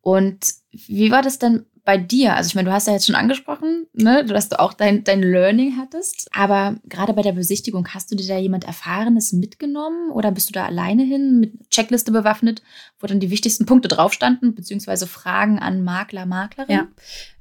Und 0.00 0.54
wie 0.70 1.10
war 1.10 1.22
das 1.22 1.40
denn 1.40 1.66
bei 1.86 1.96
dir? 1.96 2.34
Also 2.34 2.48
ich 2.48 2.54
meine, 2.56 2.68
du 2.68 2.74
hast 2.74 2.88
ja 2.88 2.92
jetzt 2.92 3.06
schon 3.06 3.14
angesprochen, 3.14 3.86
ne, 3.94 4.24
dass 4.24 4.50
du 4.50 4.58
auch 4.58 4.74
dein, 4.74 5.04
dein 5.04 5.22
Learning 5.22 5.78
hattest. 5.78 6.28
Aber 6.32 6.74
gerade 6.84 7.14
bei 7.14 7.22
der 7.22 7.32
Besichtigung, 7.32 7.88
hast 7.94 8.10
du 8.10 8.16
dir 8.16 8.26
da 8.26 8.36
jemand 8.36 8.64
Erfahrenes 8.64 9.32
mitgenommen 9.32 10.10
oder 10.10 10.32
bist 10.32 10.48
du 10.48 10.52
da 10.52 10.66
alleine 10.66 11.04
hin 11.04 11.38
mit 11.38 11.70
Checkliste 11.70 12.10
bewaffnet, 12.10 12.60
wo 12.98 13.06
dann 13.06 13.20
die 13.20 13.30
wichtigsten 13.30 13.66
Punkte 13.66 13.88
drauf 13.88 14.12
standen, 14.12 14.54
beziehungsweise 14.54 15.06
Fragen 15.06 15.60
an 15.60 15.82
Makler, 15.84 16.26
Maklerin? 16.26 16.74
Ja, 16.74 16.88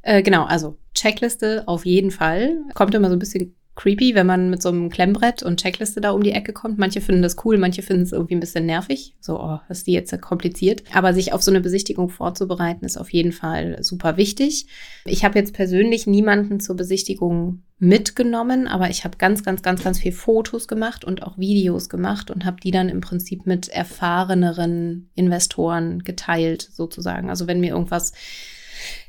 äh, 0.03 0.21
genau. 0.21 0.45
Also 0.45 0.77
Checkliste 0.93 1.63
auf 1.65 1.85
jeden 1.85 2.11
Fall. 2.11 2.61
Kommt 2.75 2.93
immer 2.93 3.09
so 3.09 3.15
ein 3.15 3.19
bisschen 3.19 3.55
creepy, 3.75 4.15
wenn 4.15 4.25
man 4.25 4.49
mit 4.49 4.61
so 4.61 4.69
einem 4.69 4.89
Klemmbrett 4.89 5.43
und 5.43 5.61
Checkliste 5.61 5.99
da 5.99 6.11
um 6.11 6.23
die 6.23 6.31
Ecke 6.31 6.53
kommt. 6.53 6.77
Manche 6.77 7.01
finden 7.01 7.21
das 7.21 7.35
cool, 7.43 7.57
manche 7.57 7.81
finden 7.81 8.03
es 8.03 8.13
irgendwie 8.13 8.35
ein 8.35 8.39
bisschen 8.39 8.65
nervig. 8.65 9.15
So, 9.19 9.39
oh, 9.39 9.59
ist 9.69 9.87
die 9.87 9.91
jetzt 9.91 10.19
kompliziert. 10.21 10.83
Aber 10.93 11.13
sich 11.13 11.33
auf 11.33 11.43
so 11.43 11.51
eine 11.51 11.61
Besichtigung 11.61 12.09
vorzubereiten, 12.09 12.85
ist 12.85 12.97
auf 12.97 13.11
jeden 13.11 13.33
Fall 13.33 13.77
super 13.83 14.17
wichtig. 14.17 14.67
Ich 15.05 15.25
habe 15.25 15.37
jetzt 15.37 15.53
persönlich 15.53 16.07
niemanden 16.07 16.59
zur 16.59 16.75
Besichtigung 16.75 17.63
mitgenommen, 17.77 18.67
aber 18.67 18.89
ich 18.89 19.03
habe 19.03 19.17
ganz, 19.17 19.43
ganz, 19.43 19.61
ganz, 19.61 19.83
ganz 19.83 19.99
viel 19.99 20.13
Fotos 20.13 20.69
gemacht 20.69 21.03
und 21.03 21.23
auch 21.23 21.37
Videos 21.37 21.89
gemacht 21.89 22.31
und 22.31 22.45
habe 22.45 22.57
die 22.63 22.71
dann 22.71 22.87
im 22.87 23.01
Prinzip 23.01 23.45
mit 23.45 23.67
erfahreneren 23.67 25.09
Investoren 25.15 26.03
geteilt, 26.03 26.61
sozusagen. 26.71 27.29
Also 27.29 27.47
wenn 27.47 27.59
mir 27.59 27.71
irgendwas 27.71 28.13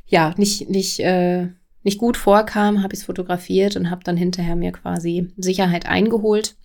ja 0.07 0.35
nicht, 0.37 0.69
nicht, 0.69 0.99
äh, 1.01 1.49
nicht 1.87 1.99
gut 1.99 2.17
vorkam, 2.17 2.83
habe 2.83 2.95
ich 2.95 3.01
es 3.01 3.07
fotografiert 3.07 3.77
und 3.77 3.91
habe 3.91 4.03
dann 4.03 4.17
hinterher 4.17 4.57
mir 4.57 4.73
quasi 4.73 5.33
Sicherheit 5.37 5.87
eingeholt. 5.87 6.57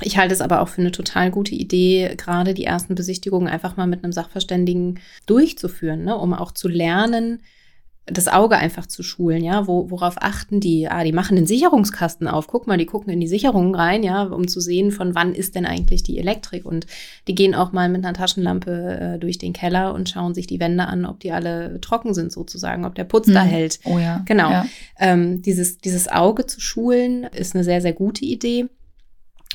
Ich 0.00 0.16
halte 0.16 0.32
es 0.32 0.40
aber 0.40 0.60
auch 0.60 0.68
für 0.68 0.80
eine 0.80 0.92
total 0.92 1.32
gute 1.32 1.56
Idee, 1.56 2.14
gerade 2.16 2.54
die 2.54 2.64
ersten 2.64 2.94
Besichtigungen 2.94 3.48
einfach 3.48 3.76
mal 3.76 3.88
mit 3.88 4.04
einem 4.04 4.12
Sachverständigen 4.12 5.00
durchzuführen, 5.26 6.04
ne, 6.04 6.16
um 6.16 6.32
auch 6.32 6.52
zu 6.52 6.68
lernen, 6.68 7.42
das 8.06 8.28
Auge 8.28 8.56
einfach 8.56 8.86
zu 8.86 9.02
schulen, 9.02 9.42
ja, 9.42 9.66
Wo, 9.66 9.90
worauf 9.90 10.16
achten 10.18 10.60
die? 10.60 10.88
Ah, 10.88 11.04
die 11.04 11.12
machen 11.12 11.36
den 11.36 11.46
Sicherungskasten 11.46 12.28
auf. 12.28 12.46
Guck 12.46 12.66
mal, 12.66 12.76
die 12.76 12.84
gucken 12.84 13.10
in 13.12 13.20
die 13.20 13.26
Sicherungen 13.26 13.74
rein, 13.74 14.02
ja, 14.02 14.24
um 14.24 14.46
zu 14.46 14.60
sehen, 14.60 14.90
von 14.90 15.14
wann 15.14 15.34
ist 15.34 15.54
denn 15.54 15.64
eigentlich 15.64 16.02
die 16.02 16.18
Elektrik. 16.18 16.66
Und 16.66 16.86
die 17.28 17.34
gehen 17.34 17.54
auch 17.54 17.72
mal 17.72 17.88
mit 17.88 18.04
einer 18.04 18.12
Taschenlampe 18.12 19.14
äh, 19.14 19.18
durch 19.18 19.38
den 19.38 19.54
Keller 19.54 19.94
und 19.94 20.10
schauen 20.10 20.34
sich 20.34 20.46
die 20.46 20.60
Wände 20.60 20.86
an, 20.86 21.06
ob 21.06 21.20
die 21.20 21.32
alle 21.32 21.80
trocken 21.80 22.12
sind 22.12 22.30
sozusagen, 22.30 22.84
ob 22.84 22.94
der 22.94 23.04
Putz 23.04 23.28
hm. 23.28 23.34
da 23.34 23.42
hält. 23.42 23.80
Oh 23.84 23.98
ja. 23.98 24.22
Genau. 24.26 24.50
Ja. 24.50 24.66
Ähm, 24.98 25.40
dieses, 25.40 25.78
dieses 25.78 26.06
Auge 26.08 26.46
zu 26.46 26.60
schulen 26.60 27.24
ist 27.24 27.54
eine 27.54 27.64
sehr, 27.64 27.80
sehr 27.80 27.94
gute 27.94 28.26
Idee. 28.26 28.66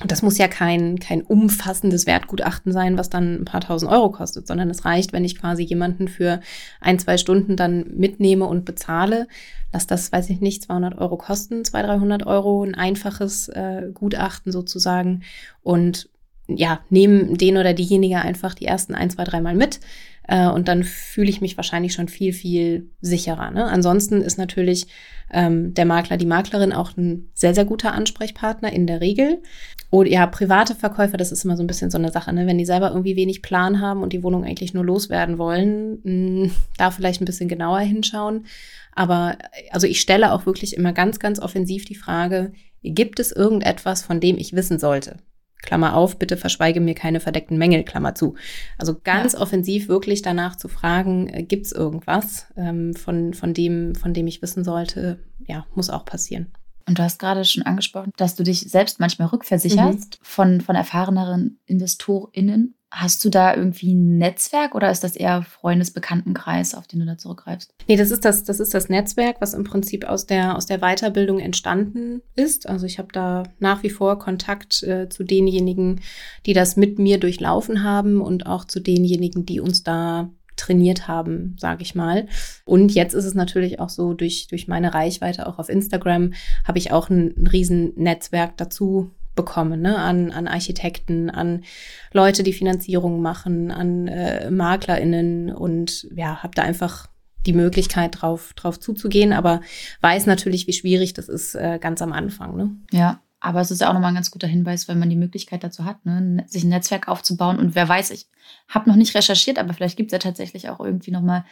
Das 0.05 0.21
muss 0.21 0.38
ja 0.38 0.47
kein, 0.47 0.99
kein 0.99 1.21
umfassendes 1.21 2.05
Wertgutachten 2.05 2.71
sein, 2.71 2.97
was 2.97 3.09
dann 3.09 3.41
ein 3.41 3.45
paar 3.45 3.62
tausend 3.62 3.91
Euro 3.91 4.09
kostet, 4.12 4.47
sondern 4.47 4.69
es 4.69 4.85
reicht, 4.85 5.12
wenn 5.12 5.25
ich 5.25 5.38
quasi 5.38 5.63
jemanden 5.63 6.07
für 6.07 6.39
ein, 6.79 6.99
zwei 6.99 7.17
Stunden 7.17 7.57
dann 7.57 7.85
mitnehme 7.95 8.45
und 8.45 8.63
bezahle. 8.63 9.27
Lass 9.73 9.88
das, 9.88 10.12
weiß 10.12 10.29
ich 10.29 10.39
nicht, 10.39 10.63
200 10.63 10.97
Euro 10.97 11.17
kosten, 11.17 11.65
200, 11.65 11.99
300 11.99 12.27
Euro, 12.27 12.63
ein 12.63 12.75
einfaches 12.75 13.49
äh, 13.49 13.91
Gutachten 13.93 14.51
sozusagen. 14.51 15.23
Und 15.62 16.09
ja, 16.47 16.79
nehmen 16.89 17.38
den 17.38 17.57
oder 17.57 17.73
diejenige 17.73 18.21
einfach 18.21 18.55
die 18.55 18.65
ersten 18.65 18.95
ein, 18.95 19.09
zwei, 19.09 19.23
dreimal 19.23 19.55
mit. 19.55 19.79
Äh, 20.27 20.47
und 20.47 20.67
dann 20.67 20.83
fühle 20.83 21.29
ich 21.29 21.41
mich 21.41 21.57
wahrscheinlich 21.57 21.93
schon 21.93 22.07
viel, 22.07 22.33
viel 22.33 22.89
sicherer. 23.01 23.51
Ne? 23.51 23.65
Ansonsten 23.65 24.21
ist 24.21 24.38
natürlich 24.38 24.88
ähm, 25.31 25.73
der 25.73 25.85
Makler, 25.85 26.17
die 26.17 26.25
Maklerin 26.25 26.71
auch 26.71 26.95
ein 26.97 27.29
sehr, 27.33 27.53
sehr 27.53 27.65
guter 27.65 27.93
Ansprechpartner 27.93 28.71
in 28.71 28.88
der 28.88 29.01
Regel. 29.01 29.41
Und 29.89 30.08
ja, 30.08 30.28
private 30.28 30.75
Verkäufer, 30.75 31.17
das 31.17 31.32
ist 31.32 31.43
immer 31.43 31.58
so 31.58 31.63
ein 31.63 31.67
bisschen 31.67 31.89
so 31.89 31.97
eine 31.97 32.12
Sache, 32.12 32.32
ne? 32.32 32.45
wenn 32.45 32.60
die 32.60 32.65
selber 32.65 32.89
irgendwie 32.89 33.15
wenig 33.15 33.41
Plan 33.41 33.82
haben 33.82 34.04
und 34.04 34.13
die 34.13 34.21
Wohnung 34.21 34.43
eigentlich 34.43 34.73
nur 34.73 34.86
loswerden 34.86 35.38
wollen, 35.38 35.99
mh, 36.04 36.52
da 36.78 36.91
vielleicht 36.91 37.21
ein 37.21 37.25
bisschen 37.25 37.49
genauer 37.49 37.80
hinschauen. 37.80 38.45
Aber 38.93 39.38
also 39.71 39.88
ich 39.88 39.99
stelle 39.99 40.32
auch 40.32 40.45
wirklich 40.45 40.75
immer 40.75 40.93
ganz, 40.93 41.19
ganz 41.19 41.39
offensiv 41.39 41.86
die 41.86 41.95
Frage, 41.95 42.52
gibt 42.84 43.19
es 43.19 43.32
irgendetwas, 43.32 44.04
von 44.04 44.19
dem 44.19 44.38
ich 44.38 44.54
wissen 44.54 44.78
sollte? 44.78 45.17
Klammer 45.62 45.95
auf, 45.95 46.17
bitte 46.17 46.38
verschweige 46.38 46.80
mir 46.80 46.95
keine 46.95 47.19
verdeckten 47.19 47.58
Mängel, 47.58 47.84
Klammer 47.84 48.15
zu. 48.15 48.36
Also 48.78 48.95
ganz 49.04 49.34
ja. 49.34 49.39
offensiv 49.39 49.88
wirklich 49.89 50.21
danach 50.21 50.56
zu 50.56 50.67
fragen, 50.67 51.28
äh, 51.28 51.43
gibt 51.43 51.65
es 51.65 51.71
irgendwas, 51.71 52.47
ähm, 52.56 52.93
von, 52.93 53.34
von, 53.34 53.54
dem, 53.54 53.95
von 53.95 54.13
dem 54.13 54.28
ich 54.28 54.41
wissen 54.41 54.63
sollte, 54.63 55.19
ja, 55.47 55.65
muss 55.75 55.89
auch 55.89 56.06
passieren. 56.06 56.52
Und 56.89 56.97
du 56.97 57.04
hast 57.04 57.19
gerade 57.19 57.45
schon 57.45 57.63
angesprochen, 57.63 58.12
dass 58.17 58.36
du 58.36 58.41
dich 58.41 58.62
selbst 58.62 58.99
manchmal 58.99 59.28
rückversicherst 59.28 60.19
mhm. 60.19 60.25
von, 60.25 60.62
von 60.62 60.75
erfahreneren 60.75 61.60
InvestorInnen. 61.67 62.73
Hast 62.89 63.23
du 63.23 63.30
da 63.30 63.56
irgendwie 63.56 63.93
ein 63.93 64.17
Netzwerk 64.17 64.73
oder 64.73 64.89
ist 64.89 65.04
das 65.04 65.15
eher 65.15 65.43
Freundesbekanntenkreis, 65.43 66.73
auf 66.73 66.88
den 66.88 67.02
du 67.02 67.06
da 67.06 67.19
zurückgreifst? 67.19 67.75
Nee, 67.88 67.95
das 67.95 68.10
ist 68.10 68.25
das, 68.25 68.43
das 68.43 68.60
ist 68.60 68.73
das 68.73 68.89
Netzwerk, 68.89 69.36
was 69.39 69.54
im 69.54 69.63
Prinzip 69.63 70.06
aus 70.06 70.25
der, 70.25 70.58
aus 70.58 70.65
der 70.65 70.80
Weiterbildung 70.80 71.38
entstanden 71.38 72.23
ist. 72.36 72.67
Also 72.67 72.88
ich 72.88 72.97
habe 72.97 73.10
da 73.13 73.43
nach 73.60 73.84
wie 73.84 73.91
vor 73.91 74.17
Kontakt 74.17 74.82
äh, 74.82 75.08
zu 75.10 75.23
denjenigen, 75.23 76.02
die 76.47 76.54
das 76.54 76.75
mit 76.75 76.97
mir 76.97 77.19
durchlaufen 77.19 77.84
haben 77.84 78.19
und 78.19 78.47
auch 78.47 78.65
zu 78.65 78.80
denjenigen, 78.80 79.45
die 79.45 79.60
uns 79.60 79.84
da 79.84 80.32
trainiert 80.60 81.08
haben, 81.08 81.56
sage 81.60 81.82
ich 81.82 81.95
mal. 81.95 82.28
Und 82.65 82.93
jetzt 82.93 83.13
ist 83.13 83.26
es 83.26 83.34
natürlich 83.34 83.80
auch 83.80 83.89
so, 83.89 84.13
durch, 84.13 84.48
durch 84.48 84.67
meine 84.67 84.93
Reichweite 84.93 85.48
auch 85.48 85.60
auf 85.60 85.69
Instagram 85.69 86.34
habe 86.65 86.78
ich 86.78 86.91
auch 86.91 87.10
ein, 87.10 87.34
ein 87.38 87.48
riesen 87.48 87.93
Netzwerk 87.95 88.58
dazu 88.58 89.12
bekommen, 89.36 89.82
ne? 89.82 89.98
an, 89.98 90.32
an 90.32 90.48
Architekten, 90.48 91.30
an 91.30 91.63
Leute, 92.12 92.43
die 92.43 92.54
Finanzierung 92.54 93.22
machen, 93.22 93.72
an 93.72 94.08
äh, 94.08 94.52
MaklerInnen 94.52 95.54
und 95.54 96.08
ja, 96.13 96.43
habe 96.43 96.54
da 96.56 96.63
einfach 96.63 97.08
die 97.45 97.54
Möglichkeit 97.54 98.22
drauf, 98.22 98.54
drauf 98.56 98.80
zuzugehen, 98.80 99.32
aber 99.32 99.62
weiß 100.02 100.26
natürlich, 100.26 100.67
wie 100.67 100.74
schwierig 100.74 101.13
das 101.13 101.30
ist 101.30 101.56
äh, 101.56 101.80
ganz 101.80 102.02
am 102.02 102.12
Anfang. 102.12 102.58
Ne? 102.58 102.76
Ja, 102.91 103.22
aber 103.39 103.62
es 103.62 103.71
ist 103.71 103.82
ja 103.82 103.89
auch 103.89 103.93
nochmal 103.93 104.12
ein 104.12 104.15
ganz 104.15 104.32
guter 104.32 104.47
Hinweis, 104.47 104.88
wenn 104.88 104.99
man 104.99 105.10
die 105.10 105.15
Möglichkeit 105.15 105.63
dazu 105.63 105.86
hat, 105.86 106.06
ne? 106.06 106.43
sich 106.47 106.63
ein 106.63 106.69
Netzwerk 106.69 107.08
aufzubauen. 107.08 107.58
Und 107.58 107.73
wer 107.75 107.88
weiß, 107.88 108.12
ich 108.12 108.28
habe 108.67 108.89
noch 108.89 108.97
nicht 108.97 109.15
recherchiert, 109.15 109.60
aber 109.60 109.73
vielleicht 109.73 109.97
gibt 109.97 110.12
es 110.12 110.13
ja 110.13 110.19
tatsächlich 110.19 110.69
auch 110.69 110.80
irgendwie 110.80 111.12
nochmal 111.12 111.45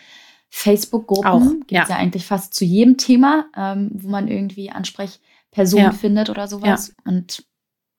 Facebook-Gruppen. 0.49 1.61
Gibt 1.67 1.83
es 1.83 1.89
ja. 1.89 1.95
ja. 1.95 1.95
eigentlich 1.95 2.25
fast 2.25 2.53
zu 2.53 2.65
jedem 2.65 2.97
Thema, 2.97 3.45
ähm, 3.55 3.91
wo 3.93 4.09
man 4.09 4.27
irgendwie 4.27 4.69
Ansprechpersonen 4.69 5.85
ja. 5.85 5.91
findet 5.91 6.29
oder 6.29 6.47
sowas. 6.47 6.93
Ja. 6.97 7.11
Und 7.11 7.45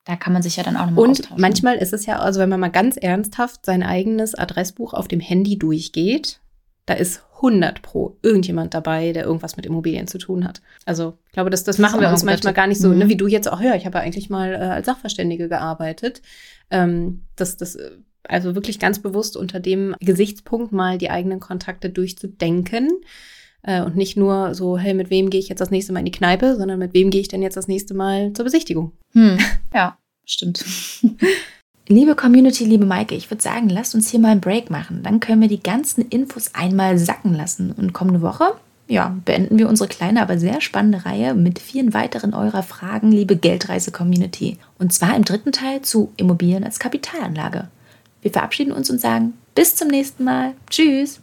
da 0.05 0.15
kann 0.15 0.33
man 0.33 0.43
sich 0.43 0.55
ja 0.55 0.63
dann 0.63 0.77
auch 0.77 0.85
nochmal 0.85 1.05
Und 1.05 1.37
manchmal 1.37 1.75
ist 1.77 1.93
es 1.93 2.05
ja, 2.05 2.19
also 2.19 2.39
wenn 2.39 2.49
man 2.49 2.59
mal 2.59 2.71
ganz 2.71 2.95
ernsthaft 2.97 3.65
sein 3.65 3.83
eigenes 3.83 4.35
Adressbuch 4.35 4.93
auf 4.93 5.07
dem 5.07 5.19
Handy 5.19 5.57
durchgeht, 5.57 6.41
da 6.89 6.95
ist 6.95 7.21
100 7.35 7.83
pro 7.83 8.17
irgendjemand 8.23 8.73
dabei, 8.73 9.13
der 9.13 9.23
irgendwas 9.23 9.57
mit 9.57 9.67
Immobilien 9.67 10.07
zu 10.07 10.17
tun 10.17 10.43
hat. 10.43 10.63
Also 10.85 11.19
ich 11.27 11.33
glaube, 11.33 11.51
das, 11.51 11.63
das, 11.63 11.77
das 11.77 11.81
machen 11.81 12.01
wir 12.01 12.09
uns 12.09 12.23
manchmal 12.23 12.53
gar 12.53 12.65
nicht 12.65 12.81
so, 12.81 12.87
ne, 12.87 12.95
mhm. 12.95 12.99
ne, 13.01 13.09
wie 13.09 13.15
du 13.15 13.27
jetzt 13.27 13.47
auch, 13.47 13.61
ja, 13.61 13.75
ich 13.75 13.85
habe 13.85 13.99
ja 13.99 14.03
eigentlich 14.03 14.31
mal 14.31 14.53
äh, 14.53 14.57
als 14.57 14.87
Sachverständige 14.87 15.49
gearbeitet. 15.49 16.23
Ähm, 16.71 17.21
das, 17.35 17.57
das, 17.57 17.77
also 18.23 18.55
wirklich 18.55 18.79
ganz 18.79 18.97
bewusst 18.99 19.37
unter 19.37 19.59
dem 19.59 19.95
Gesichtspunkt 19.99 20.71
mal 20.71 20.97
die 20.97 21.11
eigenen 21.11 21.39
Kontakte 21.39 21.91
durchzudenken. 21.91 22.89
Äh, 23.61 23.83
und 23.83 23.95
nicht 23.95 24.17
nur 24.17 24.55
so, 24.55 24.79
hey, 24.79 24.95
mit 24.95 25.11
wem 25.11 25.29
gehe 25.29 25.39
ich 25.39 25.49
jetzt 25.49 25.59
das 25.59 25.69
nächste 25.69 25.93
Mal 25.93 25.99
in 25.99 26.05
die 26.05 26.11
Kneipe, 26.11 26.55
sondern 26.55 26.79
mit 26.79 26.95
wem 26.95 27.11
gehe 27.11 27.21
ich 27.21 27.27
denn 27.27 27.43
jetzt 27.43 27.57
das 27.57 27.67
nächste 27.67 27.93
Mal 27.93 28.33
zur 28.33 28.45
Besichtigung? 28.45 28.93
Hm. 29.11 29.37
Ja, 29.75 29.99
stimmt. 30.25 30.65
Liebe 31.89 32.15
Community, 32.15 32.63
liebe 32.63 32.85
Maike, 32.85 33.15
ich 33.15 33.29
würde 33.29 33.43
sagen, 33.43 33.67
lasst 33.67 33.95
uns 33.95 34.09
hier 34.09 34.19
mal 34.19 34.29
einen 34.29 34.41
Break 34.41 34.69
machen. 34.69 35.01
Dann 35.03 35.19
können 35.19 35.41
wir 35.41 35.49
die 35.49 35.61
ganzen 35.61 36.07
Infos 36.07 36.51
einmal 36.53 36.97
sacken 36.97 37.33
lassen. 37.33 37.71
Und 37.71 37.93
kommende 37.93 38.21
Woche, 38.21 38.53
ja, 38.87 39.15
beenden 39.25 39.59
wir 39.59 39.67
unsere 39.67 39.89
kleine, 39.89 40.21
aber 40.21 40.37
sehr 40.37 40.61
spannende 40.61 41.05
Reihe 41.05 41.33
mit 41.33 41.59
vielen 41.59 41.93
weiteren 41.93 42.33
eurer 42.33 42.63
Fragen, 42.63 43.11
liebe 43.11 43.35
Geldreise-Community. 43.35 44.57
Und 44.77 44.93
zwar 44.93 45.15
im 45.15 45.25
dritten 45.25 45.51
Teil 45.51 45.81
zu 45.81 46.13
Immobilien 46.15 46.63
als 46.63 46.79
Kapitalanlage. 46.79 47.67
Wir 48.21 48.31
verabschieden 48.31 48.71
uns 48.71 48.89
und 48.89 49.01
sagen 49.01 49.33
bis 49.55 49.75
zum 49.75 49.87
nächsten 49.89 50.23
Mal. 50.23 50.53
Tschüss. 50.69 51.19